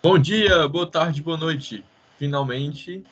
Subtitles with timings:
[0.00, 1.84] Bom dia, boa tarde, boa noite.
[2.18, 3.04] Finalmente.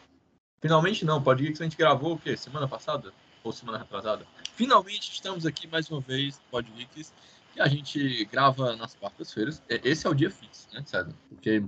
[0.61, 2.37] Finalmente não, pode ir que a gente gravou o quê?
[2.37, 3.13] Semana passada?
[3.43, 4.25] Ou semana retrasada?
[4.55, 7.13] Finalmente estamos aqui mais uma vez no Pod Geeks,
[7.53, 9.61] que a gente grava nas quartas-feiras.
[9.69, 11.13] Esse é o dia fixo, né, César?
[11.29, 11.61] Porque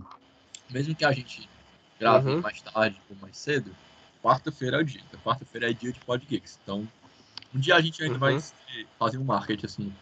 [0.70, 1.48] mesmo que a gente
[1.98, 2.41] grave uhum.
[2.41, 3.75] mais tarde ou mais cedo,
[4.23, 5.00] quarta-feira é o dia.
[5.09, 6.61] Então, quarta-feira é dia de Pod Geeks.
[6.62, 6.89] Então,
[7.53, 8.21] um dia a gente ainda uhum.
[8.21, 8.39] vai
[8.96, 9.93] fazer um marketing assim.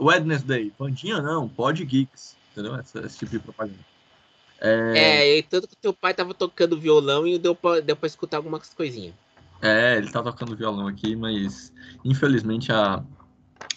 [0.00, 2.38] Wednesday, Pandinha não, Pod Geeks.
[2.52, 2.80] Entendeu?
[2.80, 3.89] Esse, esse tipo de propaganda.
[4.60, 4.98] É...
[4.98, 8.36] é, e tanto que teu pai tava tocando violão e deu pra, deu pra escutar
[8.36, 9.14] algumas coisinhas.
[9.62, 11.72] É, ele tá tocando violão aqui, mas
[12.04, 13.02] infelizmente a,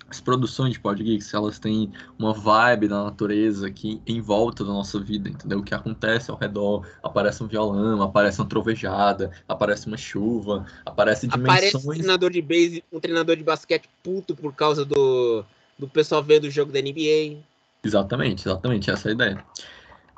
[0.09, 4.99] as produções de Podgeeks, elas têm uma vibe da natureza aqui em volta da nossa
[4.99, 5.59] vida, entendeu?
[5.59, 11.27] O que acontece ao redor, aparece um violão, aparece uma trovejada, aparece uma chuva, aparece
[11.27, 11.57] dimensões...
[11.57, 15.43] Aparece um treinador de base, um treinador de basquete puto por causa do,
[15.79, 17.39] do pessoal vendo o jogo da NBA.
[17.83, 19.45] Exatamente, exatamente, essa é a ideia.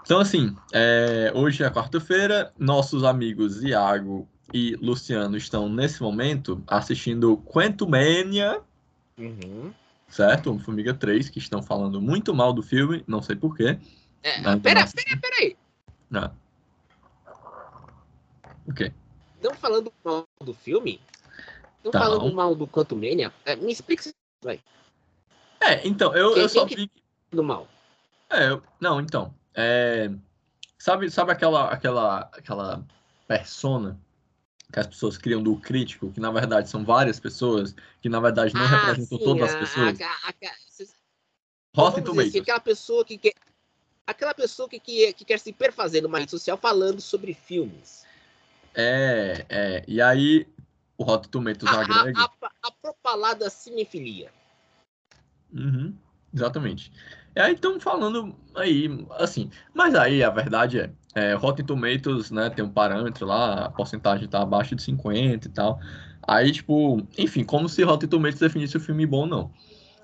[0.05, 7.37] Então, assim, é, hoje é quarta-feira, nossos amigos Iago e Luciano estão, nesse momento, assistindo
[7.37, 8.61] Quantumania,
[9.17, 9.73] uhum.
[10.07, 10.51] certo?
[10.51, 13.79] Homem-Formiga 3, que estão falando muito mal do filme, não sei porquê.
[14.21, 15.57] É, pera, pera, pera aí.
[16.13, 16.31] Ah.
[18.67, 18.93] O quê?
[19.37, 21.01] Estão falando mal do filme?
[21.77, 21.99] Estão tá.
[21.99, 23.33] falando mal do Quantumania?
[23.43, 24.59] É, me explica isso, vai.
[25.61, 26.91] É, então, eu, eu só vi...
[27.31, 27.67] Do mal.
[28.29, 28.61] É, eu...
[28.79, 30.11] não, então, é,
[30.77, 32.85] sabe, sabe aquela, aquela, aquela
[33.27, 33.99] persona
[34.71, 38.53] que as pessoas criam do crítico, que na verdade são várias pessoas, que na verdade
[38.53, 40.01] não ah, representam sim, todas as pessoas?
[40.01, 40.55] A, a, a,
[41.75, 42.29] Rotten Tomatoes.
[42.29, 43.33] Assim, aquela pessoa que quer,
[44.07, 48.05] aquela pessoa que, que, que quer se perfazer numa rede social falando sobre filmes.
[48.73, 49.85] É, é.
[49.87, 50.47] E aí
[50.97, 52.19] o Rotten Tomatoes a, agrega...
[52.19, 54.31] A, a, a propalada cinefilia.
[55.53, 55.95] Uhum,
[56.33, 56.91] exatamente.
[57.35, 62.49] E aí estão falando aí, assim, mas aí a verdade é, é, Rotten Tomatoes, né,
[62.49, 65.79] tem um parâmetro lá, a porcentagem tá abaixo de 50 e tal.
[66.27, 69.51] Aí, tipo, enfim, como se Rotten Tomatoes definisse o filme bom, não.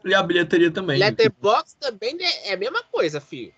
[0.04, 1.00] E a bilheteria também.
[1.00, 1.92] Letterboxd tipo...
[1.92, 3.54] também é a mesma coisa, filho.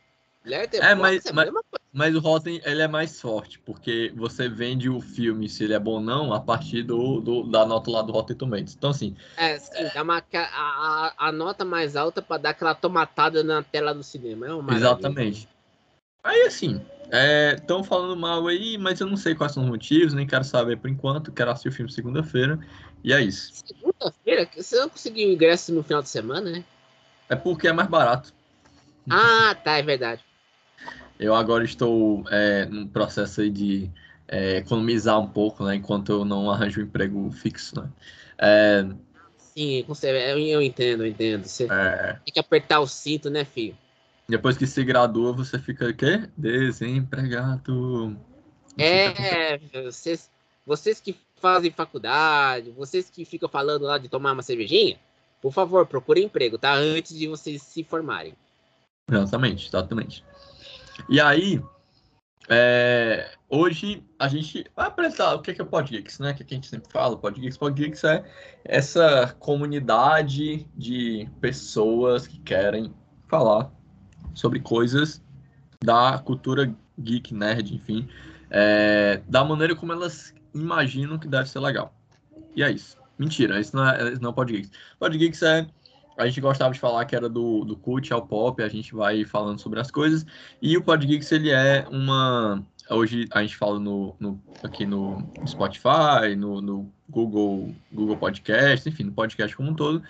[0.45, 1.49] É, mas, é mas,
[1.93, 5.79] mas, o Rotten ele é mais forte, porque você vende o filme, se ele é
[5.79, 8.75] bom ou não, a partir do, do da nota lá do Rotten Tomatoes.
[8.75, 9.15] Então, assim.
[9.37, 10.01] É, sim, é...
[10.01, 14.47] Uma, a, a, nota mais alta para dar aquela tomatada na tela do cinema.
[14.47, 15.47] É Exatamente.
[16.21, 16.81] Aí, assim,
[17.55, 20.43] estão é, falando mal aí, mas eu não sei quais são os motivos, nem quero
[20.43, 21.31] saber por enquanto.
[21.31, 22.59] Quero assistir o filme segunda-feira.
[23.01, 23.51] E é isso.
[23.65, 24.49] Segunda-feira?
[24.55, 26.63] Você não conseguiu ingresso no final de semana, né?
[27.29, 28.33] É porque é mais barato.
[29.09, 30.23] Ah, tá, é verdade.
[31.19, 33.89] Eu agora estou é, num processo de
[34.27, 35.75] é, economizar um pouco, né?
[35.75, 37.89] Enquanto eu não arranjo um emprego fixo, né?
[38.37, 38.85] É...
[39.37, 39.85] Sim,
[40.49, 41.45] eu entendo, eu entendo.
[41.45, 42.19] Você é...
[42.25, 43.77] tem que apertar o cinto, né, filho?
[44.27, 46.27] Depois que se gradua, você fica o quê?
[46.35, 48.17] Desempregado.
[48.77, 50.31] É, vocês,
[50.65, 54.97] vocês que fazem faculdade, vocês que ficam falando lá de tomar uma cervejinha,
[55.41, 56.73] por favor, procure emprego, tá?
[56.73, 58.33] Antes de vocês se formarem.
[59.11, 60.23] Exatamente, exatamente.
[61.09, 61.61] E aí,
[62.49, 66.33] é, hoje a gente vai apresentar o que é o Podgeeks, né?
[66.33, 67.57] Que a gente sempre fala, Podgeeks.
[67.57, 68.23] Podgeeks é
[68.63, 72.93] essa comunidade de pessoas que querem
[73.27, 73.71] falar
[74.33, 75.21] sobre coisas
[75.83, 78.07] da cultura geek, nerd, enfim,
[78.49, 81.93] é, da maneira como elas imaginam que deve ser legal.
[82.55, 82.97] E é isso.
[83.17, 84.71] Mentira, isso não é, isso não é Podgeeks.
[84.99, 85.67] Podgeeks é
[86.17, 89.25] a gente gostava de falar que era do, do cult ao pop, a gente vai
[89.25, 90.25] falando sobre as coisas.
[90.61, 92.63] E o Podgeeks, ele é uma.
[92.89, 99.03] Hoje a gente fala no, no aqui no Spotify, no, no, Google, Google Podcast, enfim,
[99.03, 100.03] no podcast como um todo.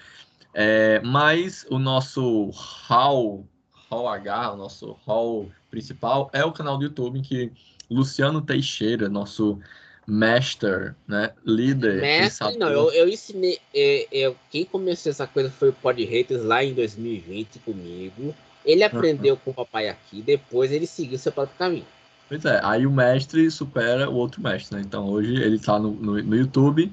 [0.54, 2.50] É, mas o nosso
[2.88, 3.46] hall,
[3.90, 7.52] hall H, o nosso hall principal, é o canal do YouTube em que
[7.90, 9.60] Luciano Teixeira, nosso
[10.06, 11.32] master, né?
[11.46, 12.02] Líder.
[12.02, 13.60] Mestre, não, eu, eu ensinei.
[13.74, 18.36] Eu, eu, quem começou essa coisa foi o Pod Haters lá em 2020 comigo.
[18.66, 19.42] Ele aprendeu uhum.
[19.44, 21.86] com o papai aqui, depois ele seguiu seu próprio caminho.
[22.30, 24.84] Pois é, aí o mestre supera o outro mestre, né?
[24.86, 26.92] Então hoje ele tá no, no, no YouTube.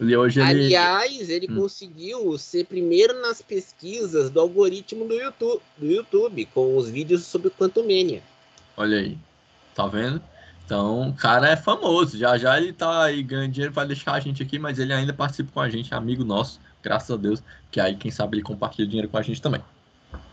[0.00, 0.74] E hoje ele...
[0.74, 1.56] Aliás, ele hum.
[1.56, 7.50] conseguiu ser primeiro nas pesquisas do algoritmo do YouTube, do YouTube com os vídeos sobre
[7.50, 8.22] Quantumania.
[8.76, 9.16] Olha aí,
[9.74, 10.20] tá vendo?
[10.64, 12.16] Então, o cara é famoso.
[12.16, 15.12] Já já ele tá aí ganhando dinheiro para deixar a gente aqui, mas ele ainda
[15.12, 17.42] participa com a gente, é amigo nosso, graças a Deus.
[17.70, 19.60] Que aí, quem sabe, ele compartilha dinheiro com a gente também.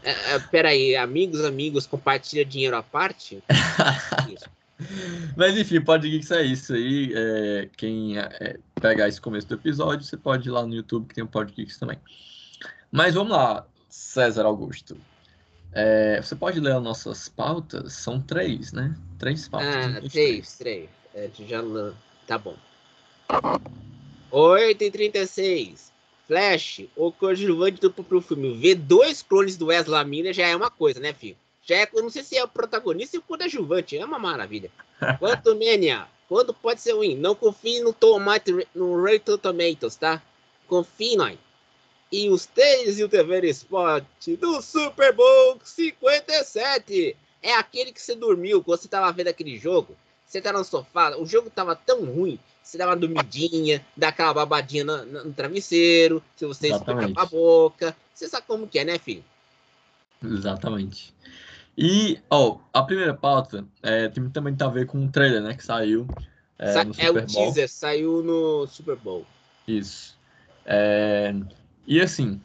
[0.03, 3.43] É, é, peraí, amigos, amigos, compartilha dinheiro à parte?
[5.35, 7.11] Mas enfim, pode que é isso aí.
[7.13, 11.15] É, quem é, pegar esse começo do episódio, você pode ir lá no YouTube que
[11.15, 11.99] tem um podcast também.
[12.91, 14.97] Mas vamos lá, César Augusto.
[15.73, 17.93] É, você pode ler as nossas pautas?
[17.93, 18.95] São três, né?
[19.17, 19.69] Três pautas.
[19.69, 20.89] Ah, três, três.
[21.13, 21.61] É, já
[22.27, 22.55] Tá bom.
[24.31, 25.91] 8 e 36.
[26.27, 28.53] Flash, o coadjuvante do pro filme.
[28.55, 31.35] Ver dois clones do Wesley Miller já é uma coisa, né, filho?
[31.65, 33.97] Já é, eu não sei se é o protagonista e o coadjuvante.
[33.97, 34.71] É uma maravilha.
[35.19, 37.15] Quanto Mania, quando pode ser ruim?
[37.15, 40.21] Não confie no tomate, no Rotten Tomatoes, tá?
[40.67, 41.37] Confie nós.
[42.11, 44.03] E os três e o TV Spot
[44.39, 47.15] do Super Bowl 57.
[47.41, 49.95] É aquele que você dormiu quando você tava vendo aquele jogo.
[50.25, 54.33] Você tá no sofá, o jogo tava tão ruim, você dá uma dormidinha, dá aquela
[54.33, 57.95] babadinha no, no travesseiro, se você explicar a boca.
[58.13, 59.23] Você sabe como que é, né, filho?
[60.23, 61.13] Exatamente.
[61.77, 65.53] E, ó, a primeira pauta é, tem também tá a ver com um trailer, né,
[65.53, 66.07] que saiu
[66.61, 67.25] é, Sa no Super é o Bowl.
[67.25, 69.25] teaser, saiu no Super Bowl.
[69.67, 70.15] Isso.
[70.63, 71.33] É,
[71.87, 72.39] e assim,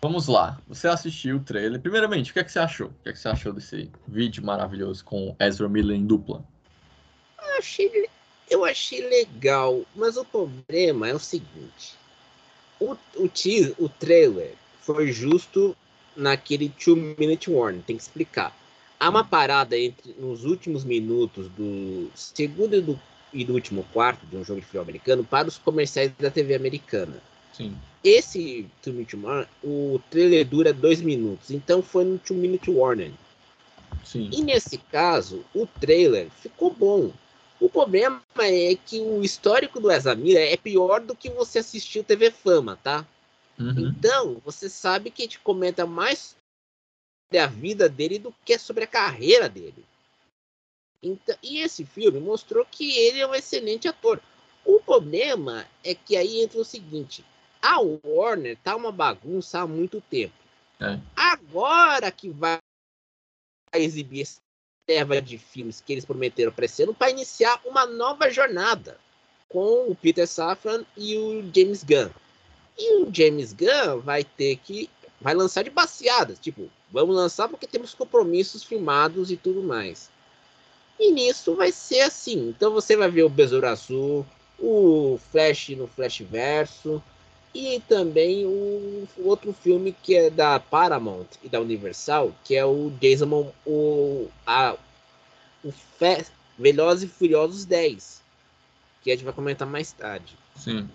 [0.00, 0.58] vamos lá.
[0.68, 1.80] Você assistiu o trailer.
[1.80, 2.88] Primeiramente, o que, é que você achou?
[2.88, 6.44] O que, é que você achou desse vídeo maravilhoso com Ezra Miller em dupla?
[7.40, 8.08] Eu achei,
[8.50, 11.94] eu achei legal, mas o problema é o seguinte.
[12.78, 15.76] O, o, teaser, o trailer foi justo
[16.14, 18.56] naquele two minute warning, tem que explicar.
[18.98, 23.00] Há uma parada entre nos últimos minutos do segundo e do,
[23.32, 26.54] e do último quarto de um jogo de futebol americano para os comerciais da TV
[26.54, 27.20] americana.
[27.52, 27.76] Sim.
[28.06, 33.12] Esse two minute warning, o trailer dura dois minutos, então foi no two minute warning.
[34.04, 34.30] Sim.
[34.32, 37.12] E nesse caso, o trailer ficou bom.
[37.58, 42.30] O problema é que o histórico do Ezamira é pior do que você assistiu TV
[42.30, 43.04] Fama, tá?
[43.58, 43.88] Uhum.
[43.88, 46.36] Então, você sabe que a gente comenta mais
[47.26, 49.84] sobre a vida dele do que sobre a carreira dele.
[51.02, 54.20] Então, e esse filme mostrou que ele é um excelente ator.
[54.64, 57.24] O problema é que aí entra o seguinte:
[57.66, 60.34] a Warner tá uma bagunça há muito tempo.
[60.80, 60.98] É.
[61.16, 62.58] Agora que vai
[63.74, 64.40] exibir essa
[64.88, 68.98] leva de filmes que eles prometeram para esse ano para iniciar uma nova jornada
[69.48, 72.08] com o Peter Safran e o James Gunn.
[72.78, 74.88] E o James Gunn vai ter que
[75.20, 80.08] vai lançar de baseadas, tipo, vamos lançar porque temos compromissos filmados e tudo mais.
[81.00, 82.48] E nisso vai ser assim.
[82.48, 84.24] Então você vai ver o Besouro Azul,
[84.58, 87.02] o Flash no Flash Verso
[87.56, 92.66] e também o, o outro filme que é da Paramount e da Universal, que é
[92.66, 94.76] o Jason o a
[95.64, 96.26] o Fe,
[96.58, 98.20] Velozes e Furiosos 10,
[99.02, 100.36] que a gente vai comentar mais tarde.
[100.54, 100.86] Sim.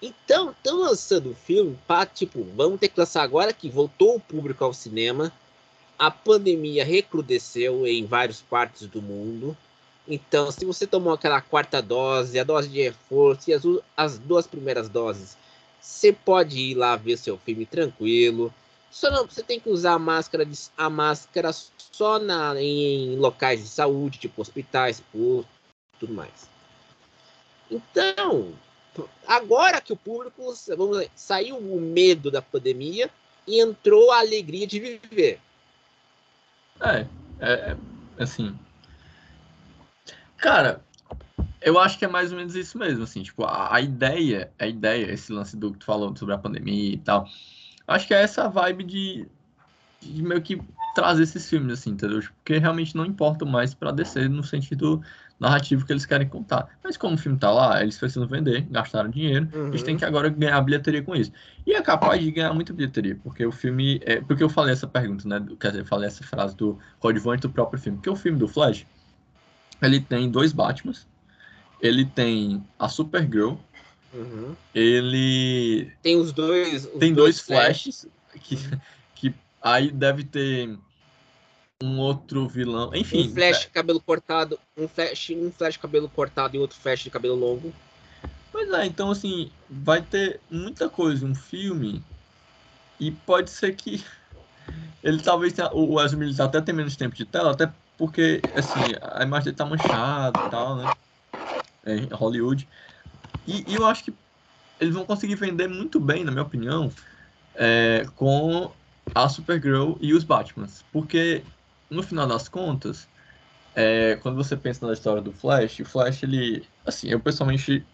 [0.00, 4.20] Então, estão lançando o filme para, tipo, vamos ter que lançar agora que voltou o
[4.20, 5.32] público ao cinema.
[5.98, 9.56] A pandemia recrudesceu em várias partes do mundo.
[10.06, 13.62] Então, se você tomou aquela quarta dose, a dose de reforço e as,
[13.96, 15.36] as duas primeiras doses,
[15.82, 18.54] você pode ir lá ver seu filme tranquilo.
[18.88, 23.60] Só não, você tem que usar a máscara, de, a máscara só na, em locais
[23.60, 25.02] de saúde, tipo hospitais,
[25.98, 26.48] tudo mais.
[27.68, 28.52] Então,
[29.26, 33.10] agora que o público, vamos dizer, saiu o medo da pandemia
[33.46, 35.40] e entrou a alegria de viver.
[36.80, 37.06] É,
[37.40, 37.76] é, é,
[38.18, 38.56] assim.
[40.36, 40.84] Cara,
[41.64, 44.66] eu acho que é mais ou menos isso mesmo, assim, tipo, a, a ideia, a
[44.66, 47.28] ideia, esse lance do que tu falou sobre a pandemia e tal,
[47.86, 49.28] acho que é essa vibe de,
[50.00, 50.60] de meio que
[50.94, 52.20] trazer esses filmes, assim, entendeu?
[52.20, 55.02] Porque realmente não importa mais para descer no sentido
[55.42, 56.68] narrativo que eles querem contar.
[56.84, 59.68] Mas como o filme tá lá, eles precisam vender, gastaram dinheiro, uhum.
[59.68, 61.32] eles têm que agora ganhar bilheteria com isso.
[61.66, 64.00] E é capaz de ganhar muita bilheteria, porque o filme.
[64.04, 65.44] É, porque eu falei essa pergunta, né?
[65.58, 67.98] Quer dizer, eu falei essa frase do coadjuvante do próprio filme.
[67.98, 68.86] Porque o filme do Flash,
[69.82, 71.08] ele tem dois Batmans,
[71.82, 73.56] ele tem a Supergirl,
[74.14, 74.54] uhum.
[74.72, 75.92] ele.
[76.00, 76.86] Tem os dois.
[76.86, 78.06] Os tem dois, dois Flashes,
[78.40, 78.56] que,
[79.16, 80.78] que aí deve ter
[81.82, 82.94] um outro vilão.
[82.94, 83.28] Enfim.
[83.28, 87.02] Um flash de cabelo cortado, um flash, um flash de cabelo cortado e outro flash
[87.02, 87.74] de cabelo longo.
[88.52, 92.00] Pois é, então assim, vai ter muita coisa, um filme.
[93.00, 94.04] E pode ser que
[95.02, 99.24] ele talvez tenha, o Miller até tenha menos tempo de tela, até porque assim, a
[99.24, 100.92] imagem dele tá manchada e tal, né?
[101.84, 102.68] É, Hollywood.
[103.46, 104.14] E, e, eu acho que
[104.80, 106.92] eles vão conseguir vender muito bem, na minha opinião,
[107.54, 108.70] é, com
[109.14, 110.84] a Supergirl e os Batmans.
[110.92, 111.42] Porque
[111.90, 113.08] no final das contas,
[113.74, 116.66] é, quando você pensa na história do Flash, o Flash, ele.
[116.86, 117.84] Assim, eu pessoalmente.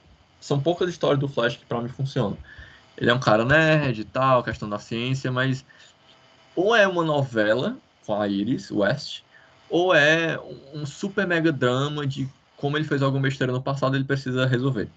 [0.40, 2.38] São poucas histórias do Flash que para mim funcionam.
[2.96, 5.64] Ele é um cara nerd e tal, questão da ciência, mas.
[6.54, 9.22] Ou é uma novela com a Iris West,
[9.68, 10.38] ou é
[10.72, 14.88] um super mega drama de como ele fez alguma besteira no passado ele precisa resolver.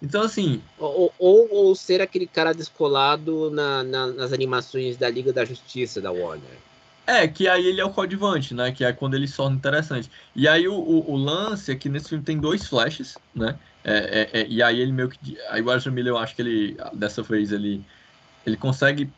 [0.00, 0.62] Então, assim.
[0.78, 6.00] Ou, ou, ou ser aquele cara descolado na, na, nas animações da Liga da Justiça
[6.00, 6.68] da Warner.
[7.04, 8.70] É, que aí ele é o coadjuvante, né?
[8.70, 10.10] Que é quando ele se torna interessante.
[10.36, 13.58] E aí o, o, o, lance é que nesse filme tem dois flashes, né?
[13.82, 13.96] É,
[14.32, 15.38] é, é, e aí ele meio que.
[15.48, 17.82] Aí o Ezra Miller, eu acho que ele, dessa vez, ele,
[18.46, 19.10] ele consegue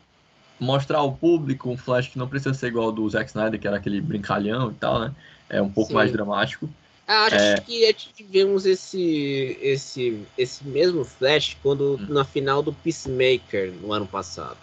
[0.57, 3.67] mostrar ao público um flash que não precisa ser igual ao do Zack Snyder, que
[3.67, 5.13] era aquele brincalhão e tal, né?
[5.49, 5.95] É um pouco Sim.
[5.95, 6.69] mais dramático.
[7.11, 7.59] Ah, acho é...
[7.59, 12.05] que tivemos esse, esse, esse mesmo flash quando hum.
[12.07, 14.59] na final do Peacemaker no ano passado.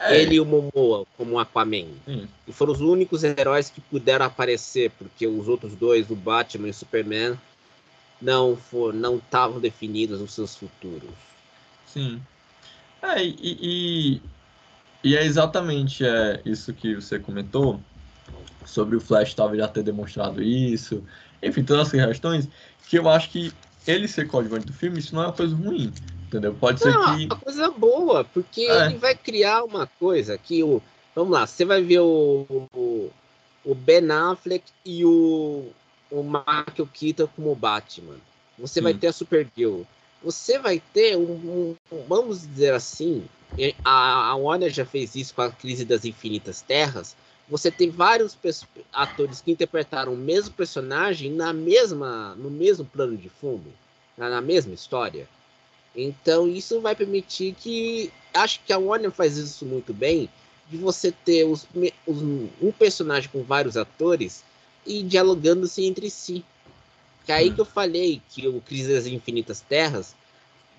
[0.00, 0.18] É.
[0.18, 1.88] Ele e o Momoa como Aquaman.
[2.08, 2.26] Hum.
[2.48, 6.70] E foram os únicos heróis que puderam aparecer, porque os outros dois, o Batman e
[6.70, 7.38] o Superman,
[8.18, 11.10] não for, não estavam definidos os seus futuros.
[11.86, 12.18] Sim.
[13.02, 14.22] É, e, e,
[15.04, 17.78] e, é exatamente é, isso que você comentou
[18.64, 21.02] sobre o Flash talvez já ter demonstrado isso.
[21.42, 22.48] Enfim, todas essas questões
[22.88, 23.52] que eu acho que
[23.86, 25.92] ele ser coadjuvante do filme, isso não é uma coisa ruim.
[26.26, 26.54] Entendeu?
[26.54, 27.26] Pode não, ser que.
[27.26, 28.86] Uma coisa boa, porque é.
[28.86, 30.82] ele vai criar uma coisa que o.
[31.14, 33.10] Vamos lá, você vai ver o, o,
[33.64, 35.68] o Ben Affleck e o,
[36.10, 38.16] o Michael Keaton como Batman.
[38.58, 38.82] Você Sim.
[38.82, 39.82] vai ter a Supergirl.
[40.24, 43.24] Você vai ter um, um, vamos dizer assim,
[43.84, 47.14] a, a Warner já fez isso com a crise das infinitas terras.
[47.48, 48.36] Você tem vários
[48.92, 53.70] atores que interpretaram o mesmo personagem na mesma, no mesmo plano de fundo,
[54.16, 55.28] na, na mesma história.
[55.94, 58.10] Então isso vai permitir que.
[58.32, 60.28] Acho que a Warner faz isso muito bem,
[60.68, 61.66] de você ter os,
[62.06, 62.22] os,
[62.60, 64.42] um personagem com vários atores
[64.86, 66.44] e dialogando-se entre si.
[67.24, 67.54] Que é aí hum.
[67.54, 70.16] que eu falei que o Crise das Infinitas Terras,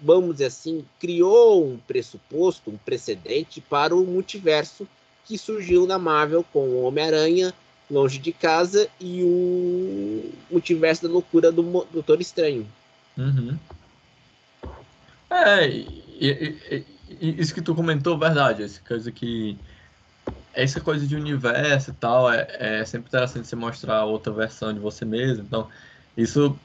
[0.01, 4.87] vamos dizer assim, criou um pressuposto, um precedente para o multiverso
[5.25, 7.53] que surgiu na Marvel com o Homem-Aranha,
[7.89, 12.67] Longe de Casa e o multiverso da loucura do Doutor Estranho.
[13.17, 13.57] Uhum.
[15.29, 16.85] É, e, e,
[17.21, 19.57] e, isso que tu comentou, verdade, essa coisa que.
[20.53, 24.79] Essa coisa de universo e tal, é, é sempre interessante você mostrar outra versão de
[24.79, 25.43] você mesmo.
[25.43, 25.67] Então,
[26.15, 26.57] isso,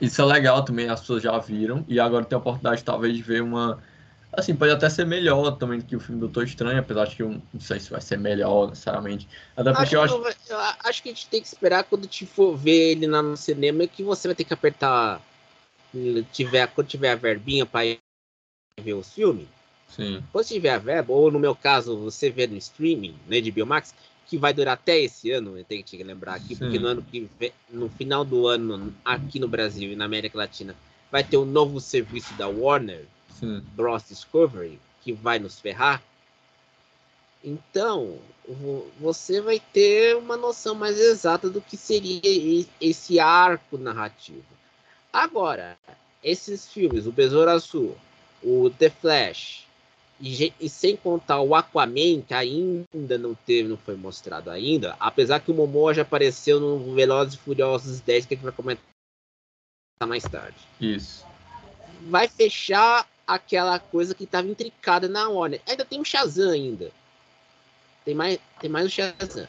[0.00, 3.22] isso é legal também, as pessoas já viram, e agora tem a oportunidade talvez de
[3.22, 3.82] ver uma.
[4.32, 7.22] Assim, pode até ser melhor também do que o filme Doutor Estranho, apesar de que
[7.22, 9.28] eu não sei se vai ser melhor necessariamente.
[9.54, 10.36] Até porque acho eu acho.
[10.48, 13.86] eu acho que a gente tem que esperar quando te for ver ele no cinema
[13.86, 15.20] que você vai ter que apertar
[16.32, 17.96] tiver, quando tiver a verbinha para
[18.80, 19.46] ver os filmes,
[19.88, 20.22] Sim.
[20.32, 23.94] quando tiver a verba, ou no meu caso, você vê no streaming, né, de Biomax,
[24.26, 26.56] que vai durar até esse ano, eu tenho que lembrar aqui, Sim.
[26.56, 30.38] porque no ano que vem, no final do ano, aqui no Brasil e na América
[30.38, 30.74] Latina,
[31.10, 33.04] vai ter um novo serviço da Warner,
[33.38, 33.62] Sim.
[33.74, 36.02] Bros Discovery, que vai nos ferrar.
[37.44, 38.18] Então,
[39.00, 42.20] você vai ter uma noção mais exata do que seria
[42.80, 44.44] esse arco narrativo.
[45.12, 45.76] Agora,
[46.22, 47.96] esses filmes, o Besouro Azul,
[48.42, 49.66] o The Flash,
[50.20, 55.40] e, e, sem contar o Aquaman, que ainda não teve, não foi mostrado ainda, apesar
[55.40, 58.84] que o Momoa já apareceu no Velozes e Furiosos 10, que a gente vai comentar
[60.06, 60.56] mais tarde.
[60.80, 61.26] Isso.
[62.08, 65.60] Vai fechar aquela coisa que estava intricada na Warner.
[65.66, 66.90] Ainda tem o Shazam ainda.
[68.04, 69.48] Tem mais, tem mais o Shazam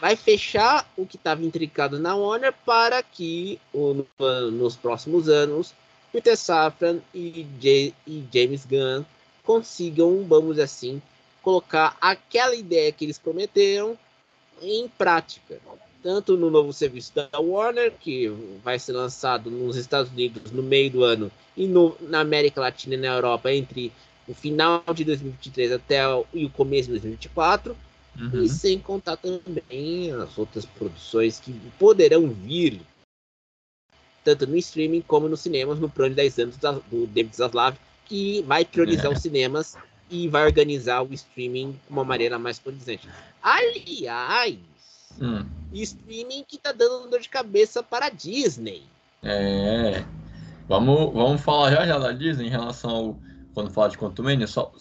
[0.00, 4.04] vai fechar o que estava intricado na Warner para que o,
[4.52, 5.72] nos próximos anos
[6.12, 9.04] Peter Safran e, J, e James Gunn
[9.42, 11.02] consigam, vamos assim,
[11.42, 13.98] colocar aquela ideia que eles prometeram
[14.62, 15.60] em prática.
[16.04, 18.28] Tanto no novo serviço da Warner, que
[18.62, 22.94] vai ser lançado nos Estados Unidos no meio do ano, e no, na América Latina
[22.94, 23.90] e na Europa entre
[24.28, 27.76] o final de 2023 até o, e o começo de 2024,
[28.18, 28.44] Uhum.
[28.44, 32.80] E sem contar também as outras produções que poderão vir
[34.22, 38.40] tanto no streaming como nos cinemas no plano de 10 anos do David Zaslav, que
[38.42, 39.08] vai priorizar é.
[39.10, 39.76] os cinemas
[40.10, 43.06] e vai organizar o streaming de uma maneira mais condizente.
[43.42, 44.56] Aliás,
[45.20, 45.46] hum.
[45.72, 48.82] streaming que tá dando dor de cabeça para a Disney.
[49.22, 50.04] É.
[50.68, 53.18] Vamos, vamos falar já já da Disney em relação ao
[53.54, 54.72] quando falar de Quantumania, só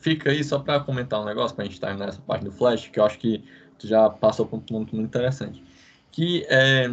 [0.00, 2.88] fica aí só para comentar um negócio, para a gente estar nessa parte do Flash,
[2.88, 3.44] que eu acho que
[3.78, 5.62] tu já passou por um ponto muito interessante.
[6.10, 6.90] Que é,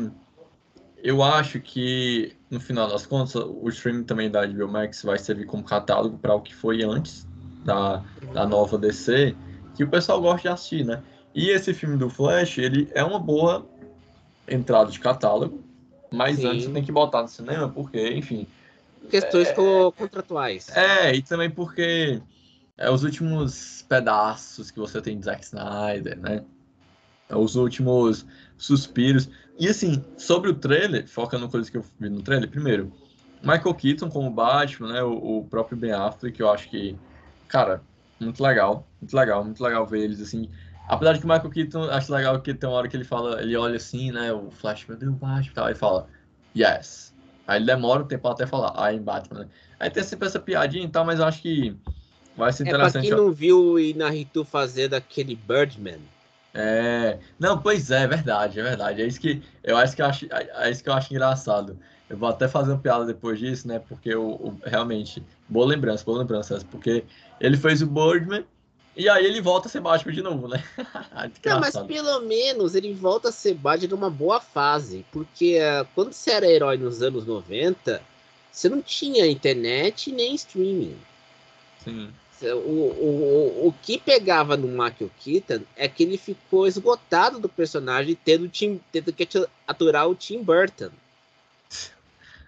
[1.01, 5.45] eu acho que, no final das contas, o streaming também da HBO Max vai servir
[5.45, 7.25] como catálogo para o que foi antes
[7.63, 9.33] da, da nova DC,
[9.75, 11.01] que o pessoal gosta de assistir, né?
[11.33, 13.67] E esse filme do Flash, ele é uma boa
[14.47, 15.63] entrada de catálogo,
[16.11, 16.47] mas Sim.
[16.47, 18.47] antes tem que botar no cinema, porque, enfim,
[19.09, 19.53] questões é,
[19.95, 20.69] contratuais.
[20.75, 22.21] É, e também porque
[22.77, 26.43] é os últimos pedaços que você tem de Zack Snyder, né?
[27.29, 28.25] É os últimos
[28.57, 29.29] suspiros.
[29.57, 32.91] E assim, sobre o trailer, focando no coisas que eu vi no trailer, primeiro,
[33.41, 35.03] Michael Keaton como Batman, né?
[35.03, 36.95] O, o, próprio Ben Affleck, eu acho que,
[37.47, 37.81] cara,
[38.19, 40.49] muito legal, muito legal, muito legal ver eles assim.
[40.87, 43.41] Apesar de que o Michael Keaton, acho legal que tem uma hora que ele fala,
[43.41, 44.31] ele olha assim, né?
[44.33, 46.07] O Flash, meu Deus, Batman, e tal, e fala,
[46.55, 47.13] yes.
[47.47, 49.47] Aí ele demora um tempo até falar, I'm Batman, né?
[49.79, 51.75] Aí tem sempre essa piadinha e tal, mas eu acho que
[52.37, 53.07] vai ser interessante.
[53.07, 55.99] É pra quem não viu o Inaritu fazer daquele Birdman.
[56.53, 59.01] É, não, pois é, é verdade, é verdade.
[59.01, 61.77] É isso que eu acho que eu acho, é isso que eu acho engraçado.
[62.09, 63.79] Eu vou até fazer uma piada depois disso, né?
[63.79, 67.03] Porque eu, realmente, boa lembrança, boa lembrança, porque
[67.39, 68.45] ele fez o Birdman
[68.95, 70.63] e aí ele volta a ser Batman de novo, né?
[71.45, 76.13] não, mas pelo menos ele volta a ser Batman numa boa fase, porque uh, quando
[76.13, 78.01] você era herói nos anos 90,
[78.51, 80.97] você não tinha internet nem streaming.
[81.83, 82.13] Sim.
[82.41, 88.17] O, o, o que pegava no Michael Keaton é que ele ficou esgotado do personagem
[88.23, 89.27] tendo, Tim, tendo que
[89.65, 90.89] aturar o Tim Burton.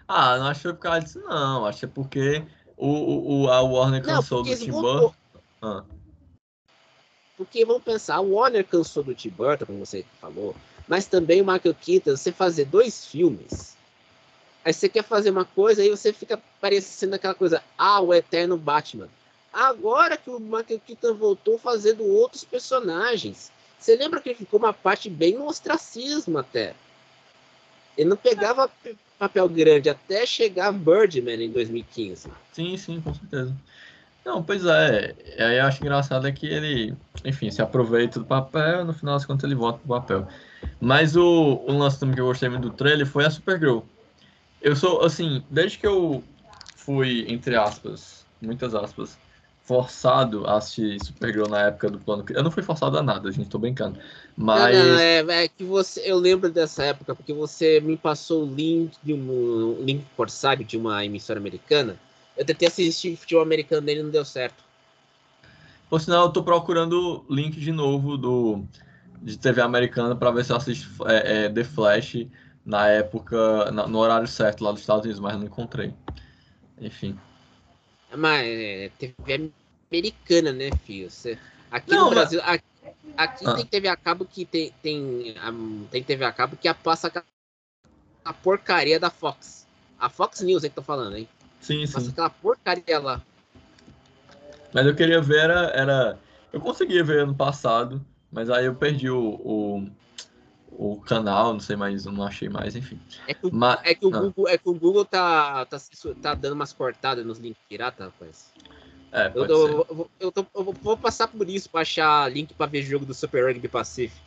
[0.06, 1.66] Ah, não acho que foi por causa disso, não.
[1.66, 2.44] Acho que é porque
[2.76, 5.14] o, o, a Warner cansou do Tim Burton.
[5.62, 5.82] Ah.
[7.36, 10.54] Porque vamos pensar, o Warner cansou do Tim Burton, como você falou,
[10.88, 13.76] mas também o Michael Keaton, você fazer dois filmes,
[14.64, 18.56] aí você quer fazer uma coisa, aí você fica parecendo aquela coisa, ah, o eterno
[18.56, 19.08] Batman.
[19.52, 23.50] Agora que o Michael Keaton voltou fazendo outros personagens.
[23.78, 26.74] Você lembra que ele ficou uma parte bem no ostracismo até.
[27.96, 28.70] Ele não pegava
[29.18, 32.28] papel grande até chegar Birdman em 2015.
[32.52, 33.54] Sim, sim, com certeza.
[34.26, 35.14] Não, pois é.
[35.38, 39.14] E aí eu acho engraçado é que ele, enfim, se aproveita do papel no final
[39.14, 40.26] das contas ele volta pro papel.
[40.80, 43.82] Mas o, o lance também que eu gostei muito do trailer foi a Supergirl.
[44.60, 46.24] Eu sou, assim, desde que eu
[46.74, 49.16] fui, entre aspas, muitas aspas,
[49.62, 52.24] forçado a assistir Supergirl na época do plano.
[52.30, 53.96] Eu não fui forçado a nada, gente, tô brincando.
[54.36, 54.76] Mas.
[54.76, 56.00] Não, não, é, é, que você.
[56.04, 60.64] Eu lembro dessa época, porque você me passou o link de um link por sabe,
[60.64, 61.96] de uma emissora americana.
[62.36, 64.64] Eu tentei assistir futebol americano dele e não deu certo.
[65.88, 68.64] Por sinal, eu tô procurando link de novo do
[69.22, 72.26] de TV americana para ver se eu assisto é, é, The Flash
[72.64, 75.94] na época, na, no horário certo lá dos Estados Unidos, mas não encontrei.
[76.80, 77.18] Enfim.
[78.14, 79.50] Mas é, TV
[79.90, 81.10] americana, né, filho?
[81.10, 81.38] Você,
[81.70, 82.54] aqui não, no Brasil, mas...
[82.54, 82.64] aqui,
[83.16, 83.54] aqui ah.
[83.54, 85.34] tem TV a cabo que tem, tem,
[85.90, 87.10] tem TV a cabo que passa
[88.24, 89.66] a porcaria da Fox.
[89.98, 91.28] A Fox News é que tô falando, hein?
[91.66, 92.10] Sim, passa sim.
[92.12, 93.20] aquela porcaria lá.
[94.72, 96.18] Mas eu queria ver, era, era.
[96.52, 99.90] Eu conseguia ver ano passado, mas aí eu perdi o, o,
[100.70, 103.00] o canal, não sei mais, não achei mais, enfim.
[103.26, 104.20] É que o, Mas, é que o, ah.
[104.20, 105.76] Google, é que o Google tá, tá,
[106.22, 108.52] tá dando umas cortadas nos links pirata, rapaz.
[109.10, 112.66] É, eu, eu, eu, eu, tô, eu, vou passar por isso pra achar link pra
[112.66, 114.20] ver jogo do Super Rugby Pacific.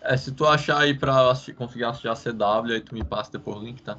[0.00, 3.58] É, se tu achar aí pra conseguir assistir a CW, aí tu me passa depois
[3.58, 3.98] o link, tá?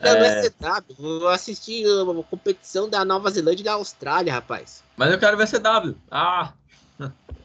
[0.00, 0.18] Não, é...
[0.18, 4.82] não é CW, vou assistir uma competição da Nova Zelândia e da Austrália, rapaz.
[4.96, 5.96] Mas eu quero ver CW.
[6.10, 6.52] Ah!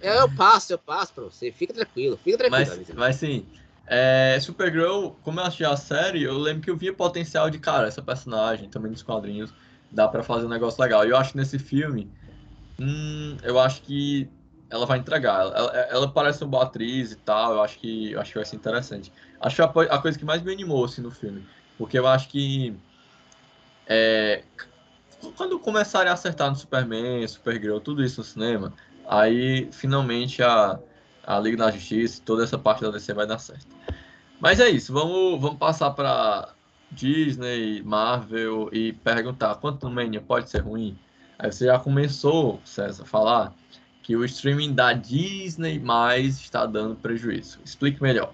[0.01, 1.51] Eu passo, eu passo pra você.
[1.51, 2.77] Fica tranquilo, fica tranquilo.
[2.77, 3.47] Mas, mas sim,
[3.87, 7.87] é, Supergirl, como eu achei a série, eu lembro que eu via potencial de, cara,
[7.87, 9.53] essa personagem, também nos quadrinhos,
[9.91, 11.05] dá para fazer um negócio legal.
[11.05, 12.11] E eu acho que nesse filme,
[12.79, 14.29] hum, eu acho que
[14.69, 15.41] ela vai entregar.
[15.41, 18.45] Ela, ela, parece uma boa atriz e tal, eu acho que, eu acho que vai
[18.45, 19.11] ser interessante.
[19.39, 21.45] Acho a, a coisa que mais me animou, assim, no filme.
[21.77, 22.75] Porque eu acho que
[23.87, 24.43] é,
[25.35, 28.73] quando começarem a acertar no Superman, Supergirl, tudo isso no cinema,
[29.07, 30.79] aí finalmente a,
[31.25, 33.67] a Liga da Justiça, toda essa parte da DC vai dar certo.
[34.39, 36.53] Mas é isso, vamos, vamos passar para
[36.91, 40.97] Disney, Marvel e perguntar quanto Mania pode ser ruim.
[41.39, 43.53] Aí você já começou, César, a falar
[44.03, 47.59] que o streaming da Disney mais está dando prejuízo.
[47.63, 48.33] Explique melhor.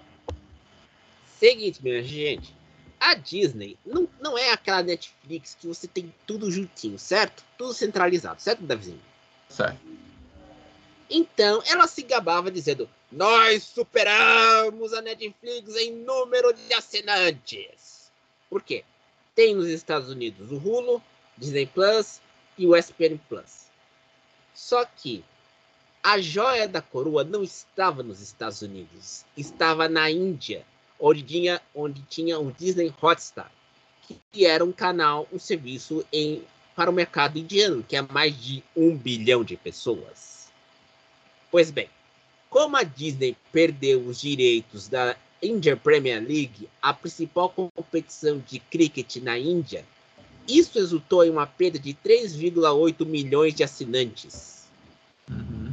[1.38, 2.59] Seguinte, minha gente.
[3.00, 7.42] A Disney não, não é aquela Netflix que você tem tudo juntinho, certo?
[7.56, 9.00] Tudo centralizado, certo, Davizinho?
[9.48, 9.80] Certo.
[11.08, 18.12] Então, ela se gabava dizendo: Nós superamos a Netflix em número de assinantes.
[18.48, 18.84] Por quê?
[19.34, 21.02] Tem nos Estados Unidos o Hulu,
[21.36, 22.20] Disney Plus
[22.58, 23.70] e o ESPN Plus.
[24.54, 25.24] Só que
[26.02, 30.64] a joia da coroa não estava nos Estados Unidos, estava na Índia,
[31.00, 33.50] onde tinha, onde tinha o Disney Hotstar,
[34.32, 36.42] que era um canal, um serviço em,
[36.76, 40.48] para o mercado indiano, que é mais de um bilhão de pessoas.
[41.50, 41.88] Pois bem,
[42.48, 49.16] como a Disney perdeu os direitos da Indian Premier League, a principal competição de cricket
[49.16, 49.84] na Índia,
[50.46, 54.64] isso resultou em uma perda de 3,8 milhões de assinantes.
[55.30, 55.72] Uhum.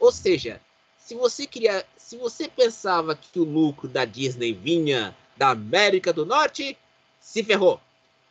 [0.00, 0.60] Ou seja,
[1.06, 6.26] se você queria, se você pensava que o lucro da Disney vinha da América do
[6.26, 6.76] Norte,
[7.20, 7.80] se ferrou.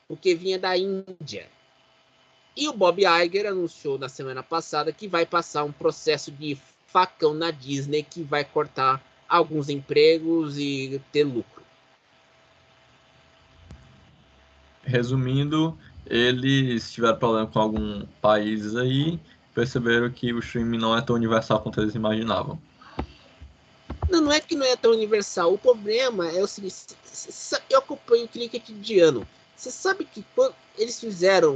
[0.10, 1.48] porque vinha da Índia.
[2.54, 7.34] E o Bob Iger anunciou na semana passada que vai passar um processo de facão
[7.34, 11.64] na Disney que vai cortar alguns empregos e ter lucro.
[14.84, 19.18] Resumindo, eles tiveram problema com alguns países aí,
[19.56, 22.60] perceberam que o streaming não é tão universal quanto eles imaginavam.
[24.10, 25.54] Não, não é que não é tão universal.
[25.54, 26.76] O problema é o seguinte:
[27.70, 29.26] eu acompanho o cricket de ano.
[29.56, 31.56] Você sabe que quando eles fizeram,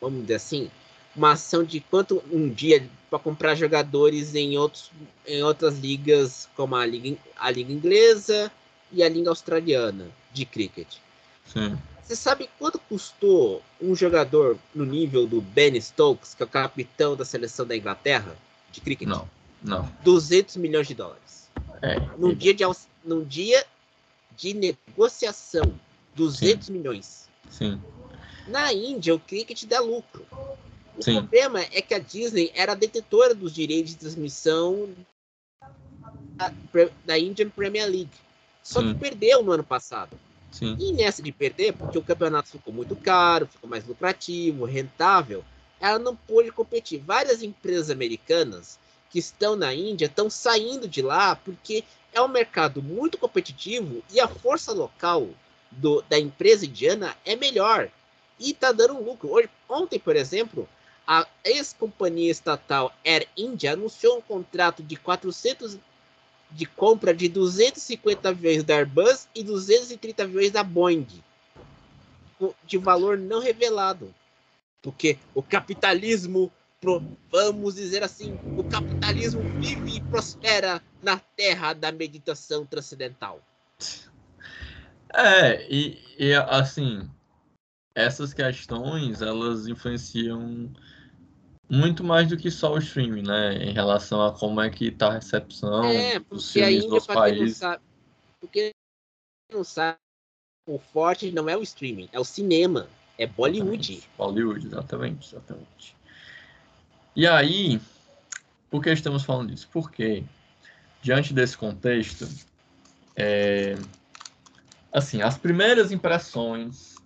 [0.00, 0.70] vamos dizer assim,
[1.14, 4.92] uma ação de quanto um dia para comprar jogadores em, outros,
[5.26, 8.50] em outras ligas, como a liga, a liga inglesa
[8.92, 10.86] e a liga australiana de cricket.
[11.44, 11.76] Sim.
[12.10, 17.14] Você sabe quanto custou um jogador no nível do Ben Stokes, que é o capitão
[17.14, 18.36] da seleção da Inglaterra
[18.72, 19.06] de cricket?
[19.06, 19.30] Não,
[19.62, 19.88] não.
[20.02, 21.48] 200 milhões de dólares.
[21.80, 22.64] É, Num dia de,
[23.04, 23.64] num dia
[24.36, 25.72] de negociação,
[26.16, 26.72] 200 Sim.
[26.72, 27.28] milhões.
[27.48, 27.80] sim,
[28.48, 30.26] Na Índia, o cricket dá lucro.
[30.96, 31.14] O Sim.
[31.14, 34.92] problema é que a Disney era detetora dos direitos de transmissão
[36.34, 36.52] da,
[37.04, 38.10] da Indian Premier League.
[38.64, 38.94] Só Sim.
[38.94, 40.18] que perdeu no ano passado.
[40.50, 45.44] Sim, E nessa de perder, porque o campeonato ficou muito caro, ficou mais lucrativo, rentável,
[45.80, 47.00] ela não pôde competir.
[47.00, 48.78] Várias empresas americanas
[49.10, 54.20] que estão na Índia estão saindo de lá porque é um mercado muito competitivo e
[54.20, 55.28] a força local
[55.70, 57.88] do, da empresa indiana é melhor
[58.38, 59.30] e está dando lucro.
[59.30, 60.68] Hoje, ontem, por exemplo,
[61.06, 65.78] a ex-companhia estatal Air India anunciou um contrato de 400
[66.52, 71.06] de compra de 250 aviões da Airbus e 230 aviões da Boeing,
[72.66, 74.14] de valor não revelado.
[74.82, 76.50] Porque o capitalismo,
[77.30, 83.40] vamos dizer assim, o capitalismo vive e prospera na terra da meditação transcendental.
[85.12, 87.08] É, e, e assim,
[87.94, 90.72] essas questões, elas influenciam
[91.70, 93.54] muito mais do que só o streaming, né?
[93.62, 97.58] Em relação a como é que tá a recepção é, dos filmes nos países.
[97.58, 97.82] sabe,
[98.40, 98.72] porque
[99.52, 99.96] não sabe,
[100.66, 103.92] o forte não é o streaming, é o cinema, é Bollywood.
[103.92, 104.10] Exatamente.
[104.18, 105.96] Bollywood, exatamente, exatamente.
[107.14, 107.80] E aí,
[108.68, 109.68] por que estamos falando disso?
[109.72, 110.24] Porque,
[111.00, 112.28] diante desse contexto,
[113.14, 113.76] é,
[114.92, 116.96] assim, as primeiras impressões,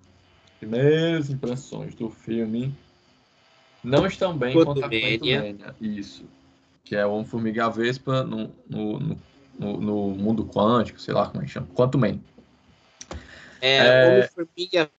[0.59, 2.75] primeiras impressões do filme
[3.85, 5.19] não estão bem quanto a Quantumania.
[5.43, 5.75] Quantumania.
[5.81, 6.25] Isso.
[6.85, 8.99] Que é o Homem-Formiga Vespa no, no,
[9.59, 11.67] no, no- mundo quântico, sei lá como é que chama.
[11.75, 12.21] Quantumania.
[13.61, 14.09] É, É.
[14.09, 14.91] Homem-Formiga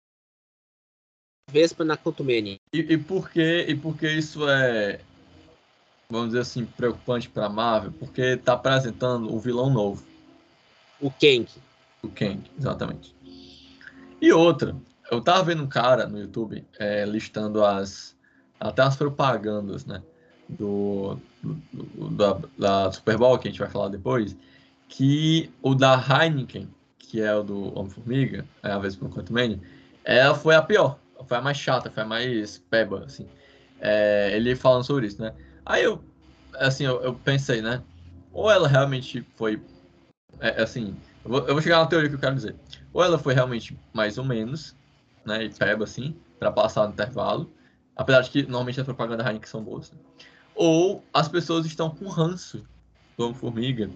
[1.51, 2.59] Vespa na Contumene.
[2.73, 4.99] E, e por que e por que isso é,
[6.09, 7.91] vamos dizer assim, preocupante para Marvel?
[7.93, 10.03] Porque está apresentando o vilão novo,
[10.99, 11.47] O Kang.
[12.01, 13.15] o Kang, exatamente.
[14.19, 14.75] E outra,
[15.11, 18.14] eu tava vendo um cara no YouTube é, listando as
[18.59, 20.03] até as propagandas, né,
[20.47, 24.35] do, do- da, da Super Bowl que a gente vai falar depois,
[24.87, 29.59] que o da Heineken, que é o do Homem-Formiga, é a vez por Quantumania,
[30.03, 33.27] ela foi a pior, foi a mais chata, foi a mais peba, assim.
[33.79, 35.33] É, ele falando sobre isso, né?
[35.65, 36.03] Aí eu,
[36.55, 37.83] assim, eu, eu pensei, né?
[38.31, 39.61] Ou ela realmente foi,
[40.39, 42.55] é, assim, eu vou, eu vou chegar na teoria que eu quero dizer.
[42.93, 44.75] Ou ela foi realmente mais ou menos,
[45.25, 45.43] né?
[45.45, 47.53] E peba, assim, para passar no intervalo.
[47.95, 49.91] Apesar de que normalmente as propagandas da Heineken são boas.
[49.91, 49.97] né?
[50.53, 52.65] Ou as pessoas estão com ranço
[53.17, 53.89] do Homem-Formiga.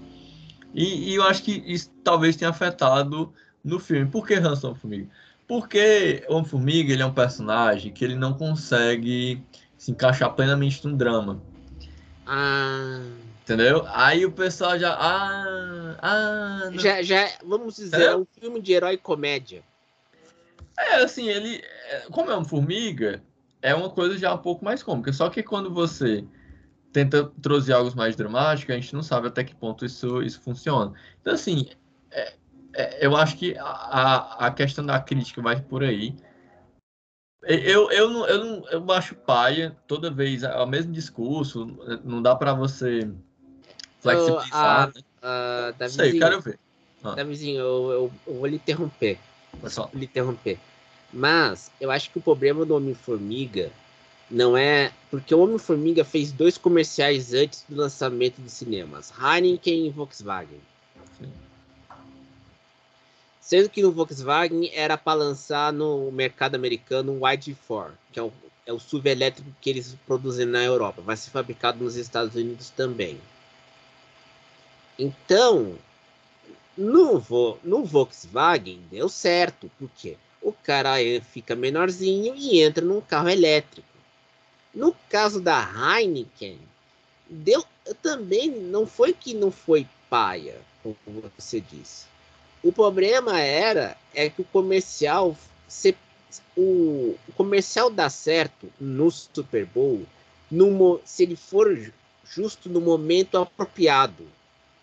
[0.73, 3.33] E, e eu acho que isso talvez tenha afetado
[3.63, 4.09] no filme.
[4.09, 5.09] Por que ranço do Homem-Formiga?
[5.47, 9.41] Porque o Homem-Formiga ele é um personagem que ele não consegue
[9.77, 11.41] se encaixar plenamente num drama.
[12.25, 13.01] Ah,
[13.43, 13.83] Entendeu?
[13.87, 14.93] Aí o pessoal já.
[14.93, 16.69] Ah, ah.
[16.71, 18.05] não já, já, vamos dizer, É?
[18.05, 19.63] é um filme de herói comédia.
[20.77, 21.59] É, assim, ele.
[21.89, 23.23] é, Como é um formiga,
[23.61, 25.11] é uma coisa já um pouco mais cômica.
[25.13, 26.25] Só que quando você
[26.91, 30.93] tenta trazer algo mais dramático, a gente não sabe até que ponto isso, isso funciona.
[31.21, 31.67] Então, assim,
[32.11, 32.33] é-
[32.73, 36.15] é, eu acho que a, a- questão da crítica vai por aí.
[37.43, 41.65] Eu, eu, não, eu, não, eu acho paia toda vez, é o mesmo discurso,
[42.03, 43.09] não dá pra você
[44.01, 44.87] flexibilizar.
[44.87, 45.01] né?
[45.21, 46.59] Ah, sei, eu Davizinho, quero ver.
[47.15, 49.17] Davizinho eu, eu, eu vou lhe interromper.
[49.67, 49.89] Só.
[49.93, 50.59] lhe interromper.
[51.11, 53.71] Mas eu acho que o problema do Homem-Formiga
[54.29, 54.91] não é.
[55.09, 60.59] Porque o Homem-Formiga fez dois comerciais antes do lançamento dos cinemas: Heineken e Volkswagen.
[63.41, 68.31] Sendo que no Volkswagen era para lançar no mercado americano um ID4, que é o,
[68.67, 71.01] é o SUV elétrico que eles produzem na Europa.
[71.01, 73.19] Vai ser fabricado nos Estados Unidos também.
[74.99, 75.75] Então,
[76.77, 77.23] no,
[77.63, 83.87] no Volkswagen deu certo, porque o cara eh, fica menorzinho e entra num carro elétrico.
[84.73, 86.59] No caso da Heineken,
[87.29, 87.63] deu
[88.01, 92.05] também não foi que não foi paia, como você disse.
[92.63, 95.35] O problema era é que o comercial
[95.67, 95.95] se,
[96.55, 100.05] o, o comercial dá certo no Super Bowl
[100.51, 101.91] no, se ele for
[102.23, 104.25] justo no momento apropriado.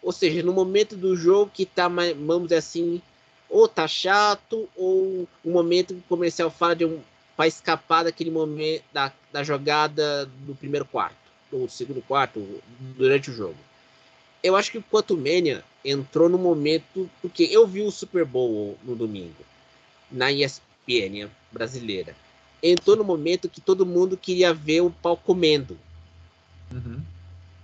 [0.02, 3.02] Ou seja, no momento do jogo que tá, vamos dizer assim,
[3.48, 7.00] ou tá chato, ou o momento que o comercial fala de um
[7.36, 11.16] para escapar daquele momento da, da jogada do primeiro quarto,
[11.52, 12.62] ou segundo quarto,
[12.96, 13.56] durante o jogo.
[14.42, 18.96] Eu acho que o Quantumania entrou no momento, porque eu vi o Super Bowl no
[18.96, 19.44] domingo,
[20.10, 22.16] na ESPN brasileira.
[22.62, 25.78] Entrou no momento que todo mundo queria ver o pau comendo.
[26.72, 27.02] Uhum.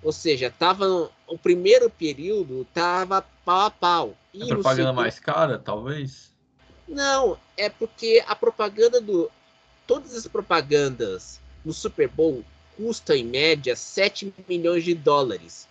[0.03, 4.17] Ou seja, tava o primeiro período tava pau a pau.
[4.35, 4.97] E a propaganda segundo...
[4.97, 6.33] mais cara, talvez?
[6.89, 9.31] Não, é porque a propaganda do
[9.87, 12.45] todas as propagandas no Super Bowl
[12.77, 15.69] custam em média 7 milhões de dólares.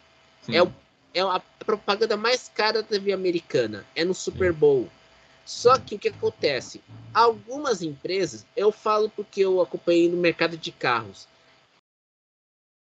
[0.47, 0.71] É, o,
[1.13, 4.87] é a propaganda mais cara da TV americana, é no Super Bowl.
[5.45, 6.81] Só que o que acontece?
[7.13, 11.27] Algumas empresas, eu falo porque eu acompanhei no mercado de carros,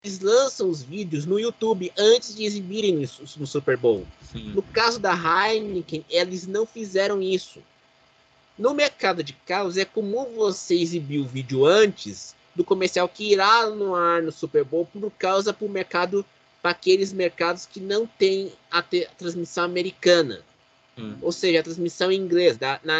[0.02, 4.06] eles lançam os vídeos no YouTube antes de exibirem isso no Super Bowl.
[4.32, 4.52] Sim.
[4.54, 7.60] No caso da Heineken, eles não fizeram isso.
[8.58, 13.68] No mercado de carros, é comum você exibir o vídeo antes do comercial que irá
[13.68, 16.24] no ar no Super Bowl por causa para o mercado
[16.62, 20.42] para aqueles mercados que não têm a, a transmissão americana.
[20.98, 21.16] Hum.
[21.22, 22.56] Ou seja, a transmissão em inglês.
[22.56, 22.98] Da, na,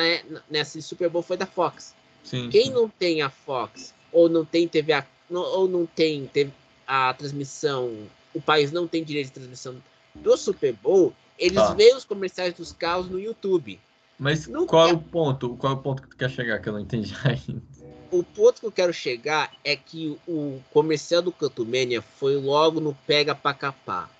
[0.50, 1.94] nessa Super Bowl foi da Fox.
[2.24, 2.72] Sim, Quem sim.
[2.72, 6.50] não tem a Fox ou não tem TV a, ou não tem TV,
[6.90, 7.94] a transmissão,
[8.34, 9.76] o país não tem direito de transmissão
[10.12, 11.72] do Super Bowl, eles tá.
[11.72, 13.78] veem os comerciais dos carros no YouTube.
[14.18, 14.92] Mas não qual quer...
[14.92, 15.56] é o ponto?
[15.56, 17.62] Qual é o ponto que tu quer chegar que eu não entendi ainda?
[18.10, 22.92] O ponto que eu quero chegar é que o comercial do Cantumania foi logo no
[23.06, 24.10] pega pra capar.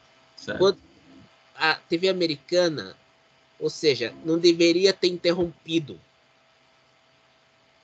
[0.56, 0.78] Quando
[1.56, 2.94] a TV americana,
[3.58, 6.00] ou seja, não deveria ter interrompido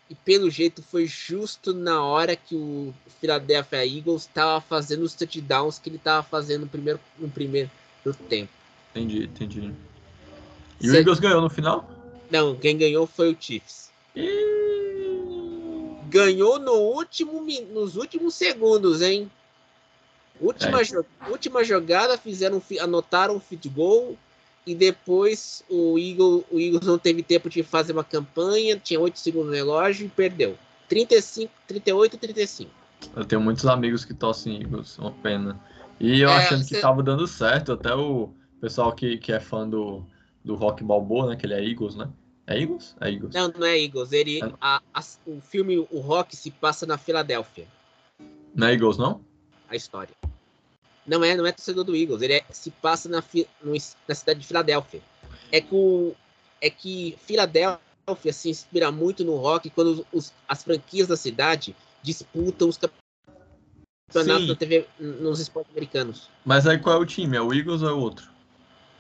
[0.08, 5.78] e pelo jeito foi justo na hora que o Philadelphia Eagles estava fazendo os touchdowns
[5.78, 7.70] que ele estava fazendo no primeiro, no primeiro
[8.28, 8.50] tempo.
[8.90, 9.72] Entendi, entendi.
[10.80, 11.88] E o Eagles ganhou no final?
[12.30, 13.90] Não, quem ganhou foi o Chiefs.
[14.14, 14.56] E...
[16.08, 19.30] Ganhou no último, nos últimos segundos, hein?
[20.40, 20.84] Última, é.
[20.84, 24.16] jo última jogada, fizeram, anotaram um field goal
[24.66, 29.18] e depois o Eagles, o Eagles não teve tempo de fazer uma campanha, tinha 8
[29.18, 30.58] segundos no relógio e perdeu.
[30.88, 32.70] 35, 38 35.
[33.14, 35.60] Eu tenho muitos amigos que torcem Eagles, uma pena.
[36.00, 39.68] E eu é, achando que tava dando certo, até o pessoal que, que é fã
[39.68, 40.04] do,
[40.44, 42.08] do Rock Balboa, né, que ele é Eagles, né?
[42.46, 42.96] É Eagles?
[43.00, 43.34] É Eagles.
[43.34, 44.12] Não, não é Eagles.
[44.12, 44.52] Ele, é.
[44.60, 47.66] A, a, o filme O Rock se passa na Filadélfia.
[48.54, 49.20] Não é Eagles, não?
[49.68, 50.14] A história.
[51.06, 52.22] Não é, não é torcedor do Eagles.
[52.22, 53.22] Ele é, se passa na,
[53.62, 53.72] no,
[54.08, 55.00] na cidade de Filadélfia.
[55.52, 56.14] É que, o,
[56.60, 62.68] é que Filadélfia se inspira muito no rock quando os, as franquias da cidade disputam
[62.68, 66.28] os campeonatos da TV nos esportes americanos.
[66.44, 67.36] Mas aí qual é o time?
[67.36, 68.35] É o Eagles ou é o outro?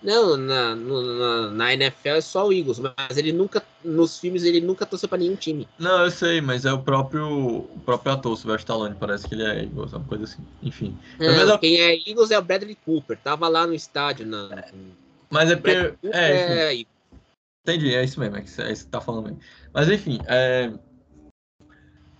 [0.02, 4.60] Não, na, na, na, NFL é só o Eagles, mas ele nunca, nos filmes, ele
[4.60, 5.66] nunca torceu pra nenhum time.
[5.78, 9.34] Não, eu sei, mas é o próprio, o próprio ator, o Sylvester Stallone, parece que
[9.34, 10.96] ele é Eagles, é uma coisa assim, enfim.
[11.18, 14.26] Não, quem é Eagles é o Bradley Cooper, tava lá no estádio.
[14.26, 14.70] Na, é.
[15.30, 15.94] Mas é porque...
[16.12, 16.84] É, é,
[17.62, 19.40] Entendi, é isso mesmo, é isso, é isso que tá falando mesmo.
[19.72, 20.72] Mas enfim, é...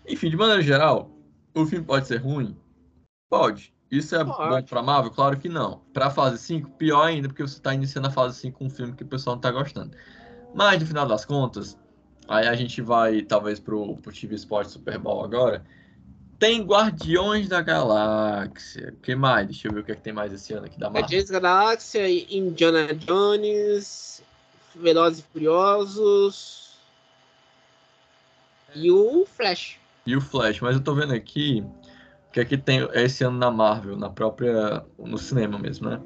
[0.09, 1.11] Enfim, de maneira geral,
[1.55, 2.57] o filme pode ser ruim?
[3.29, 3.76] Pode.
[3.91, 5.11] Isso é bom pra Marvel?
[5.11, 5.81] Claro que não.
[5.93, 8.93] Pra fase 5, pior ainda, porque você tá iniciando a fase 5 com um filme
[8.95, 9.97] que o pessoal não tá gostando.
[10.55, 11.79] Mas, no final das contas,
[12.27, 15.65] aí a gente vai, talvez, pro, pro TV Sport Super Bowl agora.
[16.39, 18.93] Tem Guardiões da Galáxia.
[18.93, 19.47] O que mais?
[19.47, 21.03] Deixa eu ver o que, é que tem mais esse ano aqui da Marvel.
[21.03, 24.23] Guardiões da Galáxia, Indiana Jones,
[24.75, 26.67] Velozes e Furiosos
[28.77, 29.79] e o Flash.
[30.05, 31.65] E o Flash, mas eu tô vendo aqui
[32.37, 34.85] que aqui tem esse ano na Marvel, na própria.
[34.99, 36.01] no cinema mesmo, né?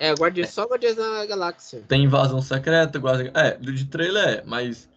[0.00, 1.82] É, Guardião, só Guardiões da Galáxia.
[1.86, 3.30] Tem Invasão Secreta, Guardião.
[3.34, 4.88] É, de trailer é, mas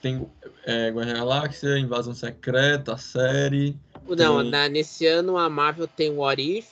[0.00, 0.24] tem
[0.64, 3.76] é, Guardião da Galáxia, Invasão Secreta, a série.
[4.06, 4.50] Não, tem...
[4.50, 6.66] na, nesse ano a Marvel tem o What If,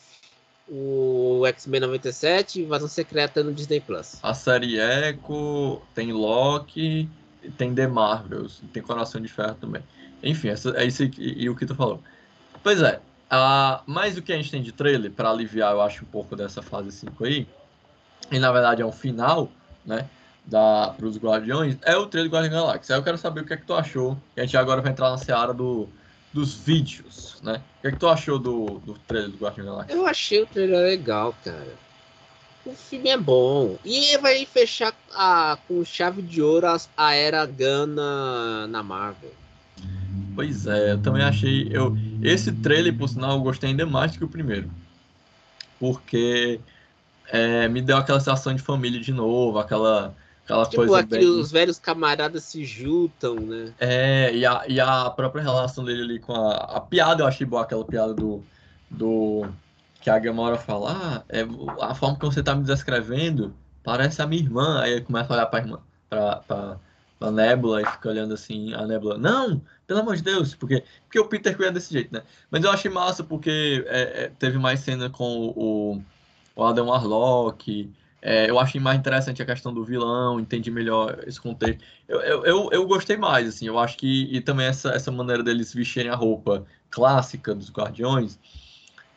[0.68, 4.20] o X-Men 97 e Invasão Secreta no Disney Plus.
[4.22, 7.08] A série Echo, tem Loki,
[7.56, 9.82] tem The Marvels, tem Coração de Ferro também.
[10.22, 12.00] Enfim, essa, é isso e, e o que tu falou.
[12.62, 16.04] Pois é, Uh, mas o que a gente tem de trailer, para aliviar, eu acho,
[16.04, 17.46] um pouco dessa fase 5 aí,
[18.30, 19.50] e na verdade é um final,
[19.84, 20.08] né?
[20.48, 22.94] da, pros Guardiões é o trailer do Guardião Galáxia.
[22.94, 24.16] Aí eu quero saber o que é que tu achou.
[24.36, 25.88] E a gente agora vai entrar na seara do,
[26.32, 27.62] dos vídeos, né?
[27.78, 29.94] O que é que tu achou do, do trailer do Guardião Galáxia?
[29.94, 31.76] Eu achei o trailer legal, cara.
[32.64, 33.78] O filme é bom.
[33.84, 39.32] E vai fechar a, com chave de ouro a, a era Gana na Marvel.
[40.38, 41.68] Pois é, eu também achei.
[41.68, 44.70] Eu, esse trailer, por sinal, eu gostei ainda mais do que o primeiro.
[45.80, 46.60] Porque
[47.26, 51.26] é, me deu aquela sensação de família de novo, aquela, aquela Tipo, coisa aqui bem...
[51.26, 53.74] os velhos camaradas se juntam, né?
[53.80, 57.44] É, e a, e a própria relação dele ali com a, a piada, eu achei
[57.44, 58.40] boa aquela piada do.
[58.88, 59.44] do
[60.00, 61.44] que a Gamora fala, ah, é,
[61.80, 64.82] a forma que você tá me descrevendo parece a minha irmã.
[64.82, 66.76] Aí ele começa a olhar pra irmã, pra, pra,
[67.18, 71.18] pra Nebula e fica olhando assim, a Nebula, não, pelo amor de Deus, porque, porque
[71.18, 72.22] o Peter Quill é desse jeito, né?
[72.50, 76.02] Mas eu achei massa porque é, é, teve mais cena com o,
[76.54, 77.90] o Adam Warlock.
[78.20, 81.82] É, eu achei mais interessante a questão do vilão, entendi melhor esse contexto.
[82.08, 84.28] Eu, eu, eu, eu gostei mais, assim, eu acho que.
[84.30, 88.38] E também essa, essa maneira deles vestirem a roupa clássica dos Guardiões.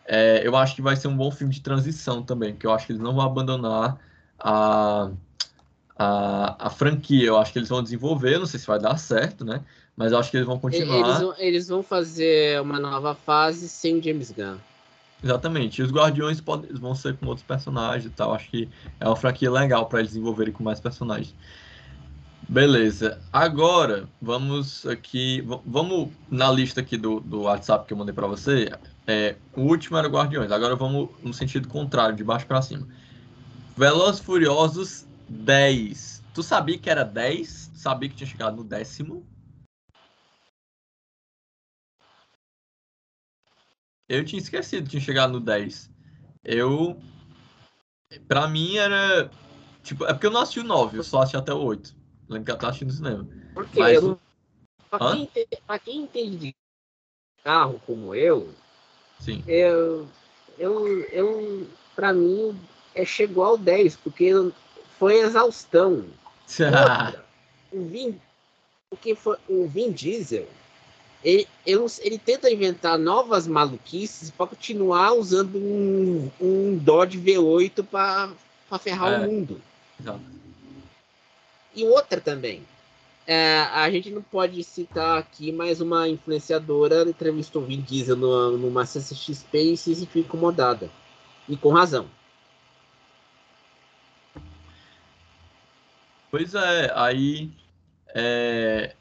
[0.05, 2.85] É, eu acho que vai ser um bom filme de transição também, porque eu acho
[2.85, 3.97] que eles não vão abandonar
[4.39, 5.09] a,
[6.01, 7.27] a, a franquia.
[7.27, 9.61] Eu acho que eles vão desenvolver, não sei se vai dar certo, né?
[9.95, 10.97] Mas eu acho que eles vão continuar.
[10.97, 14.57] Eles vão, eles vão fazer uma nova fase sem James Gunn.
[15.23, 15.79] Exatamente.
[15.79, 18.33] E os Guardiões podem, vão ser com outros personagens e tal.
[18.33, 18.67] Acho que
[18.99, 21.35] é uma franquia legal para eles desenvolverem com mais personagens.
[22.49, 23.19] Beleza.
[23.31, 25.45] Agora, vamos aqui.
[25.63, 28.71] Vamos na lista aqui do, do WhatsApp que eu mandei para você.
[29.05, 30.51] É, o último era Guardiões.
[30.51, 32.87] Agora vamos no sentido contrário, de baixo para cima.
[33.77, 36.21] Velozes Furiosos 10.
[36.33, 37.71] Tu sabia que era 10?
[37.73, 39.25] Sabia que tinha chegado no décimo?
[44.09, 45.89] Eu tinha esquecido que tinha chegado no 10.
[46.43, 46.99] Eu.
[48.27, 49.31] Pra mim era.
[49.83, 51.95] Tipo, é porque eu não assisti o 9, eu só assisti até o 8.
[52.27, 53.27] Lembro que eu tava assistindo no cinema.
[53.53, 54.19] Porque Mas eu o-
[54.89, 56.55] pra, quem entende, pra quem entende de
[57.43, 58.53] carro como eu,
[59.19, 59.43] Sim.
[59.47, 60.07] eu,
[60.59, 62.55] eu, eu pra mim,
[62.93, 64.25] é, chegou ao 10, porque
[65.01, 66.05] foi exaustão.
[66.69, 67.25] Outra,
[67.73, 68.21] o Vin,
[68.87, 70.47] porque foi, o Vin Diesel,
[71.23, 78.29] ele, ele, ele tenta inventar novas maluquices para continuar usando um, um Dodge V8 para
[78.79, 79.17] ferrar É.
[79.17, 79.59] o mundo.
[81.73, 82.67] E outra também.
[83.25, 88.51] é, a gente não pode citar aqui, mas uma influenciadora entrevistou o Vin Diesel numa,
[88.51, 90.91] numa CCXP e se sentiu incomodada.
[91.47, 92.07] E com razão.
[96.31, 97.51] Pois é, aí.
[98.15, 98.95] É,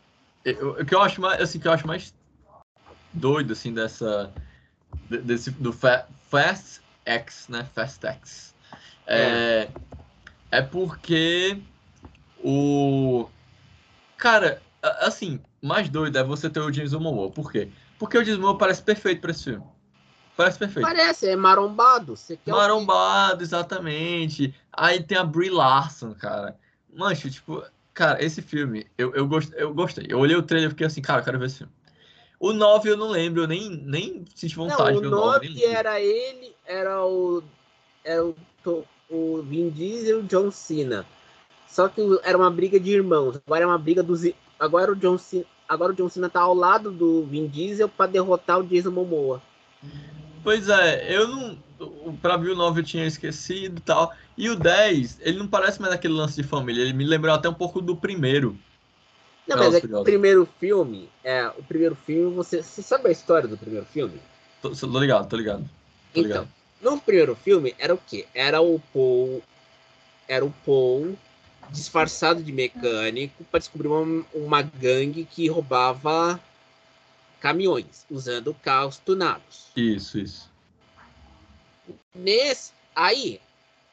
[0.44, 2.12] eu- o que eu acho mais, assim, que eu acho mais
[3.14, 4.32] doido, assim, dessa.
[5.08, 7.64] de- Desse, do Fa- Fast X, né?
[7.74, 8.54] Fast X.
[9.06, 9.68] É,
[10.50, 11.56] é porque
[12.42, 13.28] o.
[14.16, 17.30] Cara, assim, mais doido é você ter o James Momoa.
[17.30, 17.68] Por quê?
[17.98, 19.64] Porque o James Momoa parece perfeito pra esse filme.
[20.36, 20.86] Parece perfeito.
[20.86, 22.14] Parece, é marombado.
[22.46, 24.54] Marombado, exatamente.
[24.72, 26.56] Aí tem a Brie Larson, cara.
[26.94, 27.62] Mancho, tipo,
[27.94, 30.06] cara, esse filme, eu, eu, gost, eu gostei.
[30.08, 31.72] Eu olhei o trailer e fiquei assim, cara, eu quero ver esse filme.
[32.38, 35.20] O 9 eu não lembro, eu nem, nem senti vontade Não, de o ver o
[35.20, 35.40] 9.
[35.40, 35.78] nem 9 lembro.
[35.78, 37.42] era ele, era o.
[38.02, 38.34] Era o,
[39.10, 41.04] o Vin Diesel e o John Cena.
[41.68, 43.38] Só que era uma briga de irmãos.
[43.46, 44.22] Agora é uma briga dos.
[44.58, 48.10] Agora o John Cena, agora o John Cena tá ao lado do Vin Diesel para
[48.10, 49.42] derrotar o Jason Momoa.
[50.42, 51.58] Pois é, eu não.
[52.38, 54.12] Ver o 9 eu tinha esquecido e tal.
[54.36, 56.82] E o 10, ele não parece mais aquele lance de família.
[56.82, 58.56] Ele me lembrou até um pouco do primeiro.
[59.46, 63.12] Não, mas é que o primeiro filme, é, o primeiro filme, você, você sabe a
[63.12, 64.20] história do primeiro filme?
[64.62, 65.64] Tô, tô ligado, tô ligado.
[66.12, 66.48] Tô Então, ligado.
[66.80, 68.26] no primeiro filme era o quê?
[68.34, 69.42] Era o Paul,
[70.28, 71.16] era o Paul
[71.70, 76.40] disfarçado de mecânico para descobrir uma, uma gangue que roubava
[77.40, 79.68] caminhões usando carros tunados.
[79.76, 80.49] Isso, isso.
[82.14, 83.40] Nesse, aí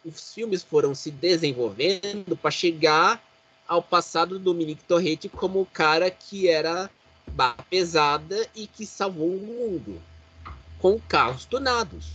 [0.05, 3.23] os filmes foram se desenvolvendo para chegar
[3.67, 6.89] ao passado do Dominique Torretti como o cara que era
[7.31, 10.01] barra pesada e que salvou o mundo
[10.79, 12.07] com carros tunados.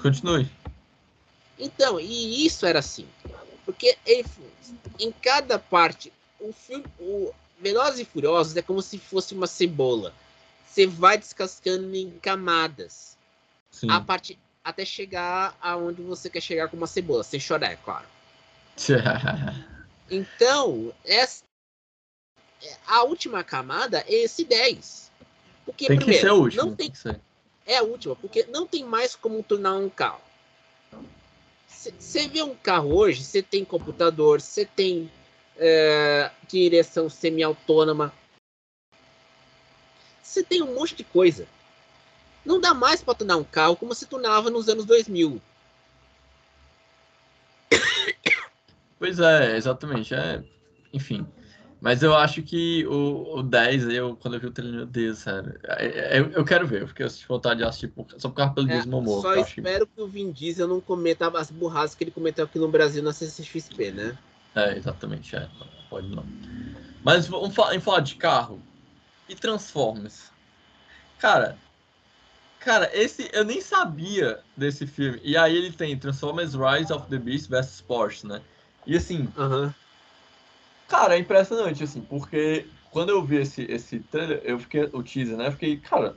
[0.00, 0.48] Continue.
[1.58, 3.06] Então, e isso era assim.
[3.64, 4.28] Porque ele-
[4.98, 10.12] em cada parte, o filme, o Velozes e Furiosos é como se fosse uma cebola.
[10.72, 13.18] Você vai descascando em camadas.
[13.70, 13.90] Sim.
[13.90, 18.06] A parte até chegar aonde você quer chegar com uma cebola, sem chorar, é claro.
[20.10, 21.42] Então, essa
[22.86, 25.10] a última camada é esse 10.
[25.64, 26.62] Porque tem que primeiro, ser o último.
[26.64, 27.20] não tem tem
[27.64, 30.20] é a última, porque não tem mais como tornar um carro.
[31.66, 35.10] Você vê um carro hoje, você tem computador, você tem
[35.56, 38.12] é, direção semi-autônoma,
[40.32, 41.46] você tem um monte de coisa.
[42.44, 45.40] Não dá mais para tunar um carro como se tunava nos anos 2000.
[48.98, 50.14] Pois é, exatamente.
[50.14, 50.42] É,
[50.92, 51.26] enfim.
[51.80, 55.18] Mas eu acho que o, o 10, eu, quando eu vi o trailer, meu Deus,
[55.18, 55.58] sério.
[55.64, 58.54] É, é, eu, eu quero ver, porque eu tive vontade de assistir só por causa
[58.54, 59.20] pelo É, Jason Momoa.
[59.22, 62.12] só eu acho que- espero que o Vin Diesel não cometa as burradas que ele
[62.12, 64.16] cometeu aqui no Brasil na CCXP, né?
[64.54, 65.48] É, exatamente, é.
[65.90, 66.24] Pode não.
[67.04, 68.62] Mas vamos falar, em falar de carro
[69.32, 70.30] e Transformers.
[71.18, 71.56] Cara,
[72.60, 75.20] cara, esse eu nem sabia desse filme.
[75.24, 78.42] E aí ele tem Transformers Rise of the Beast vs Porsche, né?
[78.86, 79.28] E assim,
[80.88, 85.36] cara, é impressionante, assim, porque quando eu vi esse, esse trailer, eu fiquei, o teaser,
[85.36, 85.46] né?
[85.46, 86.14] Eu fiquei, cara,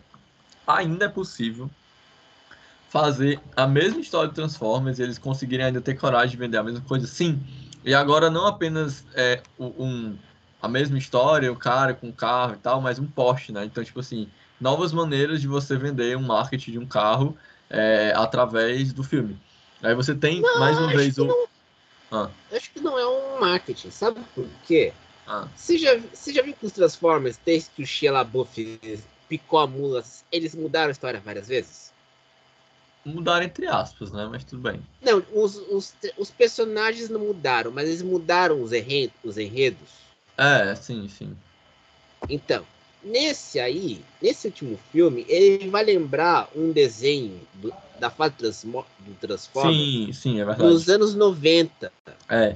[0.68, 1.70] ainda é possível
[2.90, 6.64] fazer a mesma história de Transformers e eles conseguirem ainda ter coragem de vender a
[6.64, 7.08] mesma coisa?
[7.08, 7.42] Sim.
[7.84, 10.18] E agora não apenas é, um,
[10.66, 13.64] a mesma história, o cara com o carro e tal, mas um Porsche, né?
[13.66, 14.28] Então, tipo assim,
[14.60, 17.38] novas maneiras de você vender um marketing de um carro
[17.70, 19.40] é, através do filme.
[19.84, 21.26] Aí você tem, Não, mais uma vez, o...
[21.26, 21.48] não.
[22.12, 22.30] Ah.
[22.52, 24.94] Acho que não é um marketing, sabe por quê?
[25.28, 28.80] Ah, Você já, você já viu que os Transformers, desde que o Shia LaBeouf
[29.28, 31.94] picou a mula, eles mudaram a história várias vezes?
[33.06, 34.28] mudaram entre aspas, né?
[34.30, 34.82] Mas tudo bem.
[35.00, 40.05] Não, os, os, os personagens não mudaram, mas eles mudaram os, enredos, os enredos.
[40.38, 41.36] É, sim, sim.
[42.30, 42.66] Então,
[43.04, 49.14] nesse aí, nesse último filme, ele vai lembrar um desenho do- da fase Transmo- do
[49.16, 50.70] Transformers Sim, sim, é verdade.
[50.70, 51.92] nos anos 90.
[52.28, 52.56] É.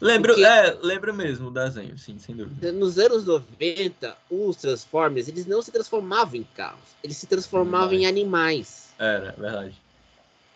[0.00, 2.72] Lembra, Porque- é, lembra mesmo o desenho, sim, sem dúvida.
[2.72, 8.04] Nos anos 90, os Transformers, eles não se transformavam em carros, eles se transformavam em
[8.06, 8.88] animais.
[8.98, 9.83] Era, é verdade.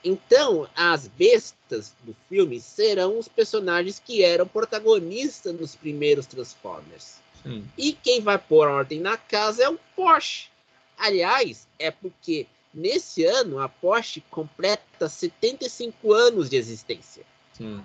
[0.04, 7.16] Então, as bestas do filme serão os personagens que eram protagonistas nos primeiros Transformers.
[7.42, 7.64] Sim.
[7.76, 10.48] E quem vai pôr ordem na casa é o Porsche.
[10.96, 17.24] Aliás, é porque nesse ano a Porsche completa 75 anos de existência.
[17.52, 17.82] Sim.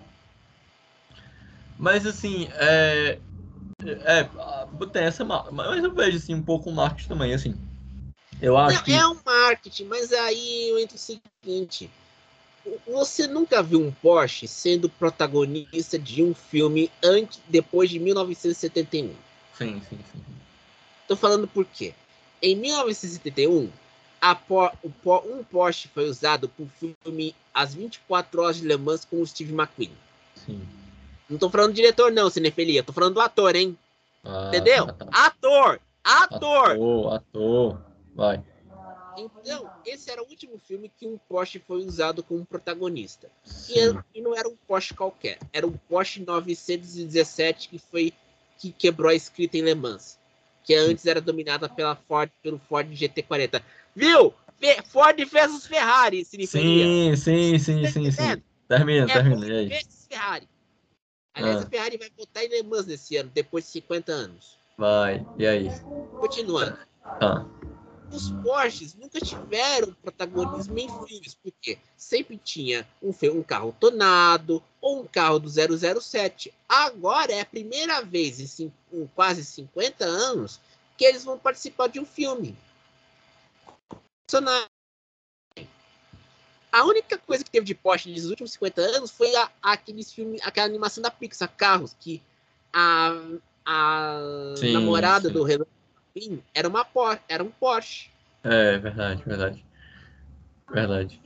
[1.77, 3.19] Mas assim, é.
[4.05, 4.29] É,
[4.91, 5.25] tem essa.
[5.25, 7.55] ma- Mas eu vejo assim, um pouco o marketing também, assim.
[8.41, 8.93] Eu acho Não, que.
[8.93, 11.89] É um marketing, mas aí eu entro o seguinte:
[12.87, 19.13] você nunca viu um Porsche sendo protagonista de um filme antes, depois de 1971?
[19.57, 20.23] Sim, sim, sim.
[21.07, 21.93] Tô falando por quê?
[22.41, 23.69] Em 1971,
[24.21, 28.67] a Po- o Po- um Porsche foi usado para o filme As 24 Horas de
[28.67, 29.91] Le Mans com o Steve McQueen.
[30.35, 30.61] sim.
[31.29, 32.83] Não tô falando do diretor, não, Cinefilia.
[32.83, 33.77] Tô falando do ator, hein?
[34.23, 34.83] Ah, Entendeu?
[35.11, 35.79] Ator!
[36.03, 36.71] Ator!
[36.71, 37.81] Ator, ator.
[38.13, 38.43] Vai.
[39.17, 43.29] Então, esse era o último filme que um Porsche foi usado como protagonista.
[43.69, 45.37] E, era- e não era um Porsche qualquer.
[45.51, 48.13] Era um Porsche 917 que foi
[48.57, 50.17] que quebrou a escrita em Le Mans.
[50.63, 53.61] Que antes era dominada pela Ford, pelo Ford GT40.
[53.95, 54.33] Viu?
[54.59, 56.85] Fe- Ford versus Ferrari, Cinefilia.
[56.85, 58.41] Sim, sim, sim, sim, sim.
[58.67, 59.35] Termina, É termina.
[59.41, 59.67] Ford E aí?
[59.67, 60.47] versus Ferrari.
[61.35, 61.63] Aliás, Ah.
[61.63, 64.57] a Ferrari vai botar em Le Mans nesse ano, depois de 50 anos.
[64.77, 65.25] Vai.
[65.37, 65.67] E aí?
[66.19, 66.77] Continuando.
[67.19, 67.45] Tá.
[68.13, 75.01] Os Porsches nunca tiveram protagonismo em filmes, porque sempre tinha um, um carro tonado ou
[75.01, 76.53] um carro do 007.
[76.69, 80.59] Agora é a primeira vez em, em quase 50 anos
[80.95, 82.55] que eles vão participar de um filme.
[86.71, 90.41] A única coisa que teve de Porsche nos últimos 50 anos foi a, aqueles filmes,
[90.43, 92.21] aquela animação da Pixar, Carros, que
[92.71, 93.11] a,
[93.65, 95.33] a Sim, namorada sim.
[95.33, 95.69] do Renault
[96.53, 98.09] Era uma Por era um Porsche.
[98.43, 99.65] É, verdade, verdade.
[100.71, 101.21] Verdade.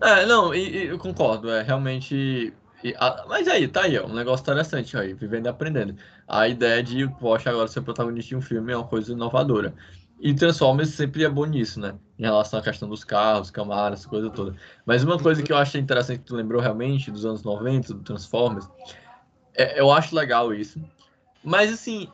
[0.00, 2.52] É, não, e, e eu concordo, é realmente.
[2.84, 5.96] e a- mas aí, tá aí, ó, um negócio interessante aí, vivendo e aprendendo.
[6.26, 9.74] A ideia de o Porsche agora ser protagonista de um filme é uma coisa inovadora.
[10.20, 11.94] E Transformers sempre é bom nisso, né?
[12.18, 14.54] Em relação à questão dos carros, câmaras, essa coisa toda.
[14.86, 18.02] Mas uma coisa que eu achei interessante que tu lembrou realmente dos anos 90, do
[18.02, 18.68] Transformers,
[19.54, 20.80] é- eu acho legal isso.
[21.42, 22.08] Mas assim,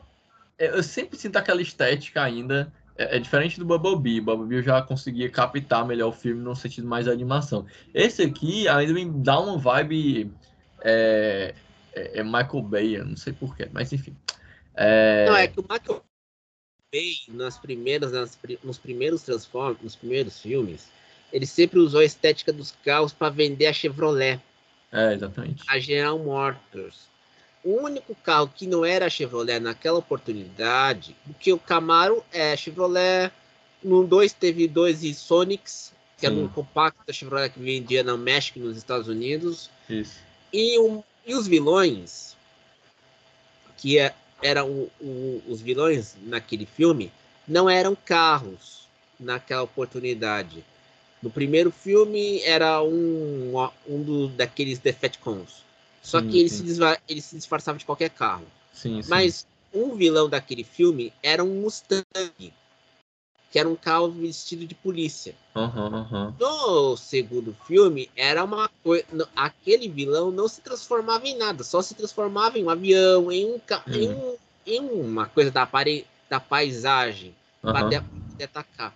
[0.59, 2.71] eu sempre sinto aquela estética ainda.
[2.97, 4.19] É, é diferente do Bumblebee.
[4.19, 7.65] Bumblebee eu já conseguia captar melhor o filme no sentido mais da animação.
[7.93, 10.31] Esse aqui ainda me dá uma vibe.
[10.81, 11.55] É,
[11.93, 14.15] é- é Michael Bay, eu não sei porquê, mas enfim.
[14.75, 16.03] É, Não, é que o Michael
[16.93, 20.87] Bay, nas primeiras, nas nos primeiros Transformers, nos primeiros filmes,
[21.31, 24.39] ele sempre usou a estética dos carros para vender a Chevrolet,
[24.91, 25.63] é, exatamente.
[25.67, 27.08] a General Motors.
[27.63, 33.31] O único carro que não era Chevrolet naquela oportunidade, porque o Camaro é Chevrolet,
[33.83, 38.17] no 2 teve dois e Sonics, que era um compacto da Chevrolet que vendia no
[38.17, 39.69] México e nos Estados Unidos.
[39.89, 40.19] Isso.
[40.51, 42.35] E, um, e os vilões,
[43.77, 47.11] que é, eram o, os vilões naquele filme,
[47.47, 48.87] não eram carros
[49.19, 50.63] naquela oportunidade.
[51.21, 53.53] No primeiro filme era um,
[53.87, 55.63] um do, daqueles Defectcons.
[56.01, 56.63] Só sim, que ele se,
[57.07, 58.45] ele se disfarçava de qualquer carro.
[58.73, 62.53] Sim, Mas um vilão daquele filme era um Mustang,
[63.51, 65.35] que era um carro vestido de polícia.
[65.55, 66.33] Uhum, uhum.
[66.39, 69.05] No segundo filme, era uma coisa.
[69.35, 73.51] Aquele vilão não se transformava em nada, só se transformava em um avião, em, um,
[73.51, 73.61] uhum.
[73.87, 74.35] em, um,
[74.65, 77.89] em uma coisa da, pare, da paisagem para
[78.43, 78.95] atacar.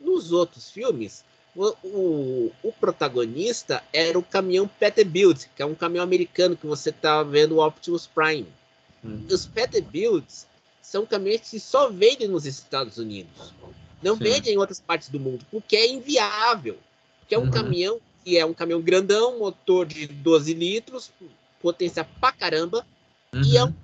[0.00, 1.24] Nos outros filmes,
[1.56, 6.90] o, o, o, protagonista era o caminhão Peterbilt, que é um caminhão americano que você
[6.90, 8.46] tá vendo o Optimus Prime.
[9.02, 9.26] Uhum.
[9.30, 10.46] Os Peterbilts
[10.82, 13.52] são caminhões que só vendem nos Estados Unidos.
[14.02, 14.24] Não Sim.
[14.24, 16.78] vendem em outras partes do mundo, porque é inviável.
[17.20, 17.50] Porque é um uhum.
[17.50, 21.10] caminhão que é um caminhão grandão, motor de 12 litros,
[21.60, 22.86] potência pra caramba,
[23.32, 23.42] uhum.
[23.42, 23.74] e é um,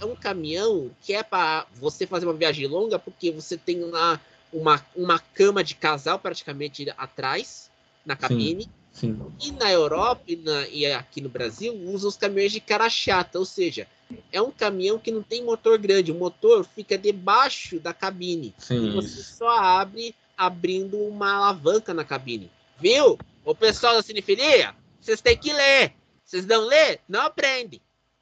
[0.00, 4.20] é um caminhão que é para você fazer uma viagem longa, porque você tem lá
[4.52, 7.70] uma, uma cama de casal praticamente atrás,
[8.04, 8.70] na cabine.
[8.90, 9.32] Sim, sim.
[9.40, 13.38] E na Europa e, na, e, aqui no Brasil usa os caminhões de cara chata,
[13.38, 13.86] ou seja,
[14.32, 18.54] é um caminhão que não tem motor grande, o motor fica debaixo da cabine.
[18.58, 22.50] Sim, e você só abre abrindo uma alavanca na cabine.
[22.78, 23.18] Viu?
[23.44, 25.92] O pessoal da cinefilia, vocês têm que ler.
[26.24, 27.80] Vocês não lê, não aprendem.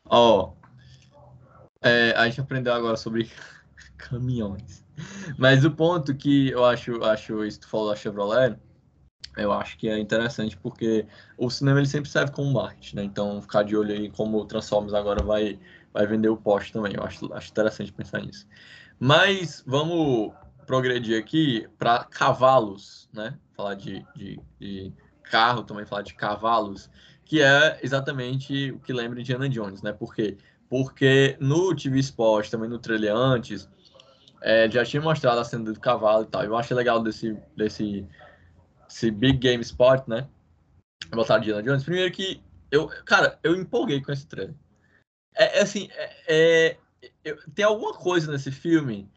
[0.09, 0.66] Ó, oh,
[1.83, 3.31] é, a gente aprendeu agora sobre
[3.99, 4.86] caminhões.
[5.38, 8.57] Mas o ponto que eu acho, acho isso que tu falou da Chevrolet,
[9.36, 13.05] eu acho que é interessante porque o cinema ele sempre serve como marketing, né?
[13.05, 15.59] Então ficar de olho aí como o Transformers agora vai,
[15.92, 16.94] vai vender o poste também.
[16.94, 18.47] Eu acho, acho interessante pensar nisso.
[18.99, 20.32] Mas vamos
[20.66, 23.38] progredir aqui para cavalos, né?
[23.55, 24.92] Falar de, de, de,
[25.22, 26.90] carro também, falar de cavalos,
[27.24, 29.92] que é exatamente o que lembra Indiana Jones, né?
[29.92, 30.36] Por quê?
[30.68, 33.68] Porque no TV Sport, também no trailer antes,
[34.43, 36.43] é, já tinha mostrado a cena do cavalo e tal.
[36.45, 38.07] Eu achei legal desse, desse,
[39.12, 40.28] Big Game Spot, né?
[41.11, 41.84] Botar Indiana Jones.
[41.84, 44.55] Primeiro que eu, cara, eu empolguei com esse trailer.
[45.34, 46.76] É, é assim, é, é,
[47.24, 49.09] eu, tem alguma coisa nesse filme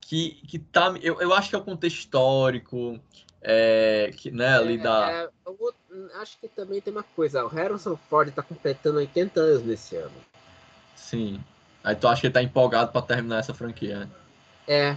[0.00, 0.94] que, que tá.
[1.02, 3.00] Eu, eu acho que é o contexto histórico,
[3.42, 5.10] é, que, né, ali é, da.
[5.10, 5.74] É, vou,
[6.20, 7.44] acho que também tem uma coisa.
[7.44, 10.14] O Harrison Ford tá completando 80 anos nesse ano.
[10.94, 11.42] Sim.
[11.84, 14.10] Aí tu acha que ele tá empolgado para terminar essa franquia, né?
[14.66, 14.96] É.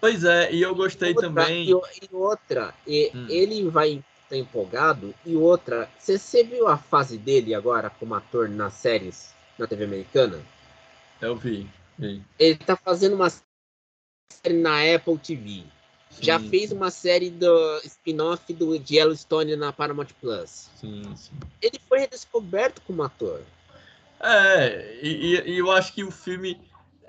[0.00, 1.64] Pois é, e eu gostei outra, também.
[1.64, 3.26] E, e outra, e, hum.
[3.28, 5.14] ele vai estar empolgado.
[5.24, 9.84] E outra, você, você viu a fase dele agora como ator nas séries na TV
[9.84, 10.40] americana?
[11.20, 11.66] Eu vi,
[11.98, 12.22] vi.
[12.38, 15.64] Ele tá fazendo uma série na Apple TV.
[16.10, 16.76] Sim, Já fez sim.
[16.76, 20.70] uma série do spin-off do de Yellowstone na Paramount Plus.
[20.76, 21.32] Sim, sim.
[21.60, 23.42] Ele foi redescoberto como ator.
[24.20, 26.60] É, e, e eu acho que o filme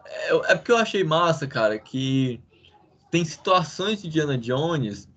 [0.09, 2.41] é, é porque eu achei massa, cara, que
[3.11, 5.07] tem situações de Diana Jones.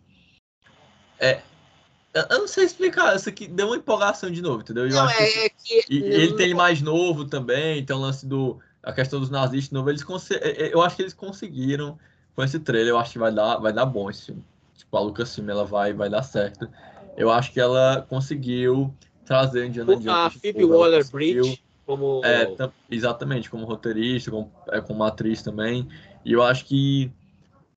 [1.19, 1.43] É,
[2.15, 4.89] eu não sei explicar, isso aqui deu uma empolgação de novo, entendeu?
[4.89, 8.27] Eu não, é, que, é que, e, ele tem mais novo também, então o lance
[8.27, 8.59] do.
[8.83, 11.99] A questão dos nazistas novo, eles é, é, eu acho que eles conseguiram
[12.35, 14.43] com esse trailer, eu acho que vai dar, vai dar bom esse filme.
[14.75, 16.67] Tipo, a Lucasfilm, ela vai, vai dar certo.
[17.15, 18.95] Eu acho que ela conseguiu
[19.27, 20.07] trazer Indiana Jones.
[20.09, 21.63] A Phoebe Waller-Bridge
[21.97, 22.21] como...
[22.25, 22.55] É,
[22.91, 25.89] exatamente, como roteirista, como, é, como atriz também.
[26.25, 27.13] E eu acho que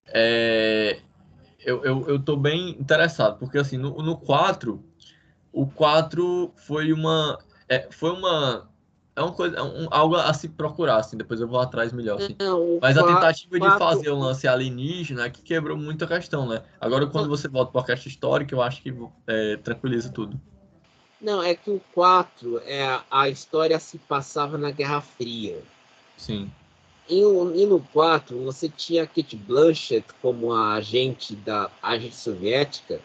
[0.07, 0.99] é,
[1.59, 4.83] eu, eu, eu tô bem interessado, porque assim, no, no 4,
[5.51, 7.39] o 4 foi uma.
[7.67, 8.69] É, foi uma.
[9.15, 12.19] É uma coisa, é um, algo a se procurar, assim, depois eu vou atrás melhor.
[12.19, 12.35] Assim.
[12.39, 13.71] Não, Mas a tentativa 4...
[13.71, 16.63] de fazer o lance alienígena é que quebrou muito a questão, né?
[16.81, 18.93] Agora, quando você volta para a questão histórica, eu acho que
[19.27, 20.41] é, tranquiliza tudo.
[21.23, 25.63] Não, é que o 4, é, a história se passava na Guerra Fria.
[26.17, 26.51] Sim.
[27.09, 32.99] E, e no 4, você tinha a Kate Blanchett como a agente da agente soviética,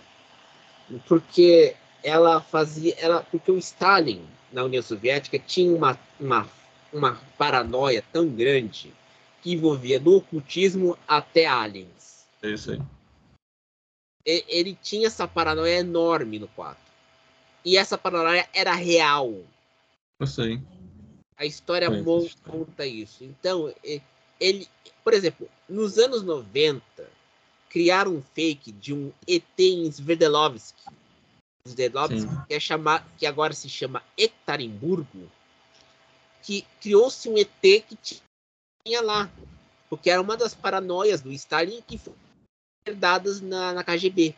[1.06, 2.96] porque ela fazia.
[2.98, 6.48] Ela, porque o Stalin, na União Soviética, tinha uma, uma,
[6.92, 8.92] uma paranoia tão grande
[9.40, 12.26] que envolvia do ocultismo até aliens.
[12.42, 12.80] É isso aí.
[14.26, 16.87] Ele tinha essa paranoia enorme no 4.
[17.68, 19.44] E essa paranoia era real.
[20.18, 20.58] Eu sei.
[21.36, 21.90] A história
[22.42, 23.22] conta isso.
[23.24, 23.70] Então,
[24.40, 24.66] ele,
[25.04, 26.82] por exemplo, nos anos 90,
[27.68, 30.74] criaram um fake de um ET em Sverdlovsk.
[32.46, 35.30] Que, é chamar, que agora se chama Ekaterimburgo,
[36.42, 37.98] que criou-se um ET que
[38.82, 39.30] tinha lá.
[39.90, 42.16] Porque era uma das paranoias do Stalin que foram
[42.86, 44.34] herdadas na, na KGB.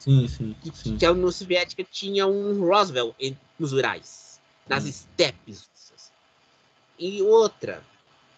[0.00, 0.96] Sim, sim, sim.
[0.96, 3.14] Que a União Soviética tinha um Roosevelt
[3.58, 4.88] nos Urais, nas hum.
[4.88, 5.68] estepes.
[6.98, 7.82] E outra,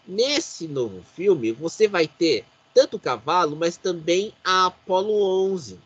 [0.07, 2.45] nesse novo filme, você vai ter
[2.75, 5.79] tanto o cavalo, mas também a Apollo 11.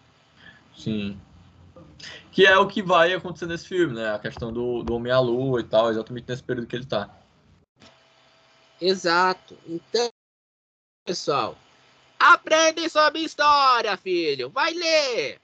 [0.76, 1.18] Sim.
[2.30, 4.14] Que é o que vai acontecer nesse filme, né?
[4.14, 7.10] A questão do, do Homem à Lua e tal, exatamente nesse período que ele tá.
[8.80, 9.56] Exato.
[9.66, 10.10] Então,
[11.04, 11.56] pessoal,
[12.18, 14.50] aprende sobre história, filho.
[14.50, 15.40] Vai ler!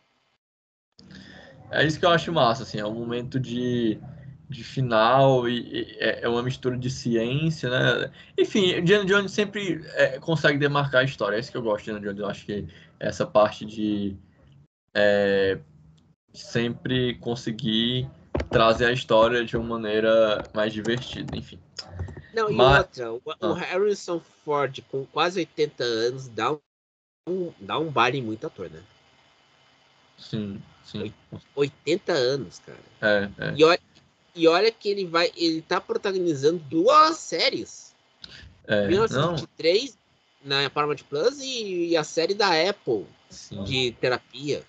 [1.70, 3.98] É isso que eu acho massa, assim, é um momento de,
[4.48, 8.10] de final e, e é, é uma mistura de ciência, né?
[8.38, 11.90] Enfim, Indiana Jones sempre é, consegue demarcar a história, é isso que eu gosto de
[11.90, 12.66] Indiana Jones, eu acho que
[13.00, 14.16] essa parte de
[14.94, 15.58] é,
[16.32, 18.08] sempre conseguir
[18.50, 21.58] trazer a história de uma maneira mais divertida, enfim.
[22.34, 22.78] Não, e Mas...
[22.78, 23.48] outra, o, ah.
[23.48, 26.52] o, Harrison Ford com quase 80 anos dá
[27.28, 28.82] um, dá um baile em muito ator, né?
[30.16, 31.12] Sim, sim.
[31.54, 32.78] 80 anos, cara.
[33.00, 33.54] É, é.
[33.56, 33.80] E olha,
[34.34, 37.94] e olha que ele vai, ele tá protagonizando duas séries.
[38.66, 39.98] É, 1923
[40.44, 40.62] não.
[40.62, 43.62] na Paramount Plus e, e, a série da Apple sim.
[43.64, 44.62] de terapia.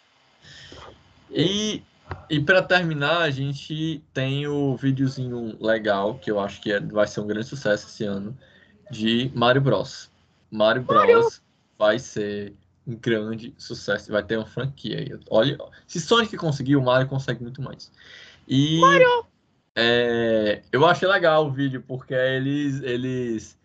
[1.30, 1.82] E,
[2.30, 7.08] e para terminar, a gente tem o videozinho legal, que eu acho que é, vai
[7.08, 8.38] ser um grande sucesso esse ano,
[8.92, 10.12] de Mario Bros.
[10.52, 11.30] Mario Bros Mario.
[11.78, 12.54] vai ser
[12.86, 15.20] um grande sucesso, vai ter uma franquia aí.
[15.30, 15.58] Olha,
[15.88, 17.92] se Sonic conseguiu, o Mario consegue muito mais.
[18.48, 19.26] E Mario.
[19.76, 22.82] É, eu achei legal o vídeo, porque eles.
[22.82, 23.58] eles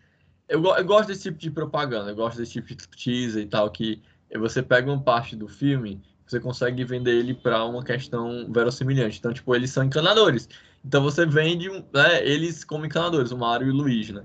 [0.47, 3.69] eu, eu gosto desse tipo de propaganda, eu gosto desse tipo de teaser e tal,
[3.69, 4.01] que
[4.35, 9.17] você pega uma parte do filme você consegue vender ele para uma questão verossimilhante.
[9.17, 10.47] Então, tipo, eles são encanadores.
[10.85, 14.23] Então você vende né, eles como encanadores, o Mario e o Luigi, né?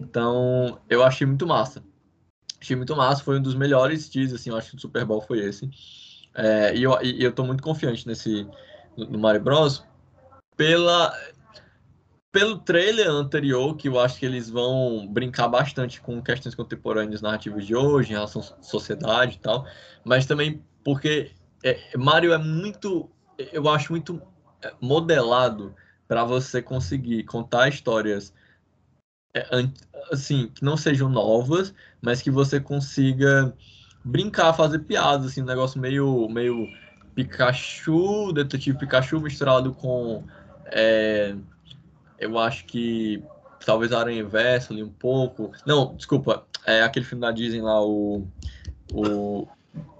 [0.00, 1.82] Então, eu achei muito massa.
[2.60, 5.20] Achei muito massa, foi um dos melhores teasers, assim, eu acho que o Super Bowl
[5.20, 5.70] foi esse.
[6.34, 8.46] É, e, eu, e eu tô muito confiante nesse
[8.96, 9.84] no, no Mario Bros.
[10.56, 11.12] Pela,
[12.32, 17.64] pelo trailer anterior, que eu acho que eles vão brincar bastante com questões contemporâneas narrativas
[17.64, 19.66] de hoje, em relação à sociedade e tal,
[20.04, 21.30] mas também porque
[21.62, 23.10] é, Mario é muito,
[23.52, 24.20] eu acho muito
[24.80, 25.74] modelado
[26.06, 28.32] para você conseguir contar histórias
[30.10, 33.54] assim que não sejam novas, mas que você consiga
[34.04, 36.66] brincar, fazer piadas, assim, um negócio meio meio
[37.14, 40.24] Pikachu, detetive Pikachu misturado com
[40.66, 41.34] é,
[42.18, 43.22] eu acho que
[43.64, 45.52] talvez Aranha Verso ali um pouco.
[45.66, 48.26] Não, desculpa, é aquele filme da Disney lá, o.
[48.92, 49.46] o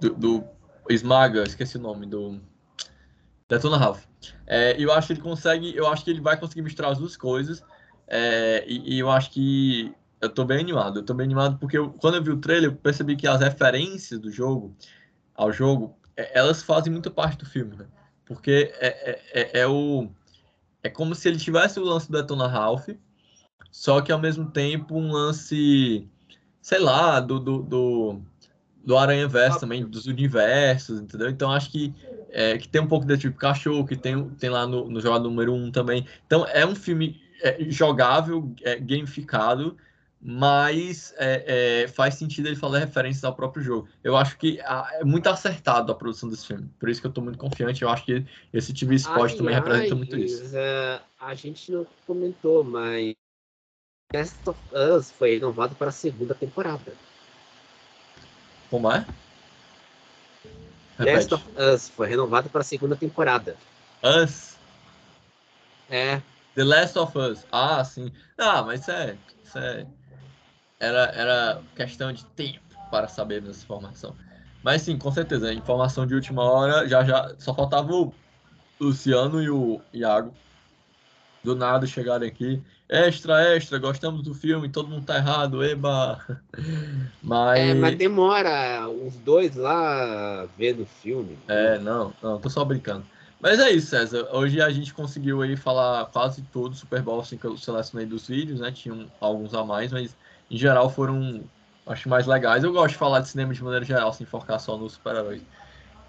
[0.01, 0.43] do, do
[0.89, 2.39] Esmaga, esqueci o nome do.
[3.47, 4.03] Detona Ralph.
[4.45, 7.17] É, eu acho que ele consegue, eu acho que ele vai conseguir misturar as duas
[7.17, 7.63] coisas.
[8.09, 10.99] É, e, e, eu acho que eu tô bem animado.
[10.99, 13.39] Eu tô bem animado porque eu, quando eu vi o trailer, eu percebi que as
[13.39, 14.75] referências do jogo
[15.35, 17.85] ao jogo, é, elas fazem muito parte do filme, né?
[18.25, 20.09] Porque é, é, é, é o
[20.81, 22.89] é como se ele tivesse o lance do Detona Ralph,
[23.71, 26.07] só que ao mesmo tempo um lance,
[26.61, 28.21] sei lá, do, do, do
[28.83, 31.29] do Aranha Verso também, dos universos, entendeu?
[31.29, 31.93] Então acho que,
[32.29, 34.99] é, que tem um pouco desse tipo de cachorro, que tem, tem lá no, no
[34.99, 36.07] jogador número 1 um também.
[36.25, 39.77] Então é um filme é, jogável, é, gamificado,
[40.21, 43.87] mas é, é, faz sentido ele falar referências ao próprio jogo.
[44.03, 47.09] Eu acho que a, é muito acertado a produção desse filme, por isso que eu
[47.09, 47.81] estou muito confiante.
[47.81, 50.43] Eu acho que esse TV Spot também representa muito isso.
[50.45, 53.15] Uh, a gente não comentou, mas
[54.13, 56.93] Last of Us foi renovado para a segunda temporada.
[58.69, 59.05] Como é?
[60.99, 63.55] Last of Us foi renovado para a segunda temporada.
[64.03, 64.57] Us?
[65.89, 66.21] É.
[66.59, 67.45] The Last of Us.
[67.53, 68.11] Ah, sim.
[68.37, 69.17] Ah, mas isso é.
[69.45, 69.87] Isso é
[70.77, 72.59] era, era questão de tempo
[72.91, 74.13] para saber dessa informação.
[74.61, 78.13] Mas sim, com certeza, informação de última hora, já já só faltava o
[78.77, 80.33] Luciano e o Iago
[81.45, 82.61] do nada chegarem aqui.
[82.89, 86.19] Extra, extra, gostamos do filme, todo mundo tá errado, eba!
[87.23, 87.59] Mas.
[87.69, 91.37] É, mas demora os dois lá vendo o filme.
[91.47, 93.05] É, não, não, tô só brincando.
[93.41, 94.27] Mas é isso, César.
[94.35, 98.05] Hoje a gente conseguiu aí falar quase todo o Super Bowl assim que eu selecionei
[98.05, 98.69] dos vídeos, né?
[98.71, 100.15] Tinham alguns a mais, mas
[100.51, 101.49] em geral foram,
[101.85, 102.63] acho, mais legais.
[102.65, 105.41] Eu gosto de falar de cinema de maneira geral, sem focar só nos super-heróis.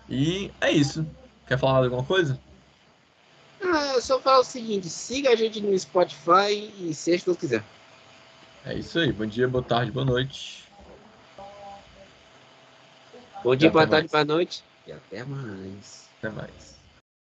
[0.09, 1.07] E é isso.
[1.47, 2.41] Quer falar mais alguma coisa?
[3.63, 7.65] Ah, só falar o seguinte: siga a gente no Spotify e seja o que quiser.
[8.65, 9.13] É isso aí.
[9.13, 10.69] Bom dia, boa tarde, boa noite.
[13.45, 14.65] Bom dia, boa tarde, boa noite.
[14.87, 16.11] E até mais.
[16.19, 16.80] Até mais.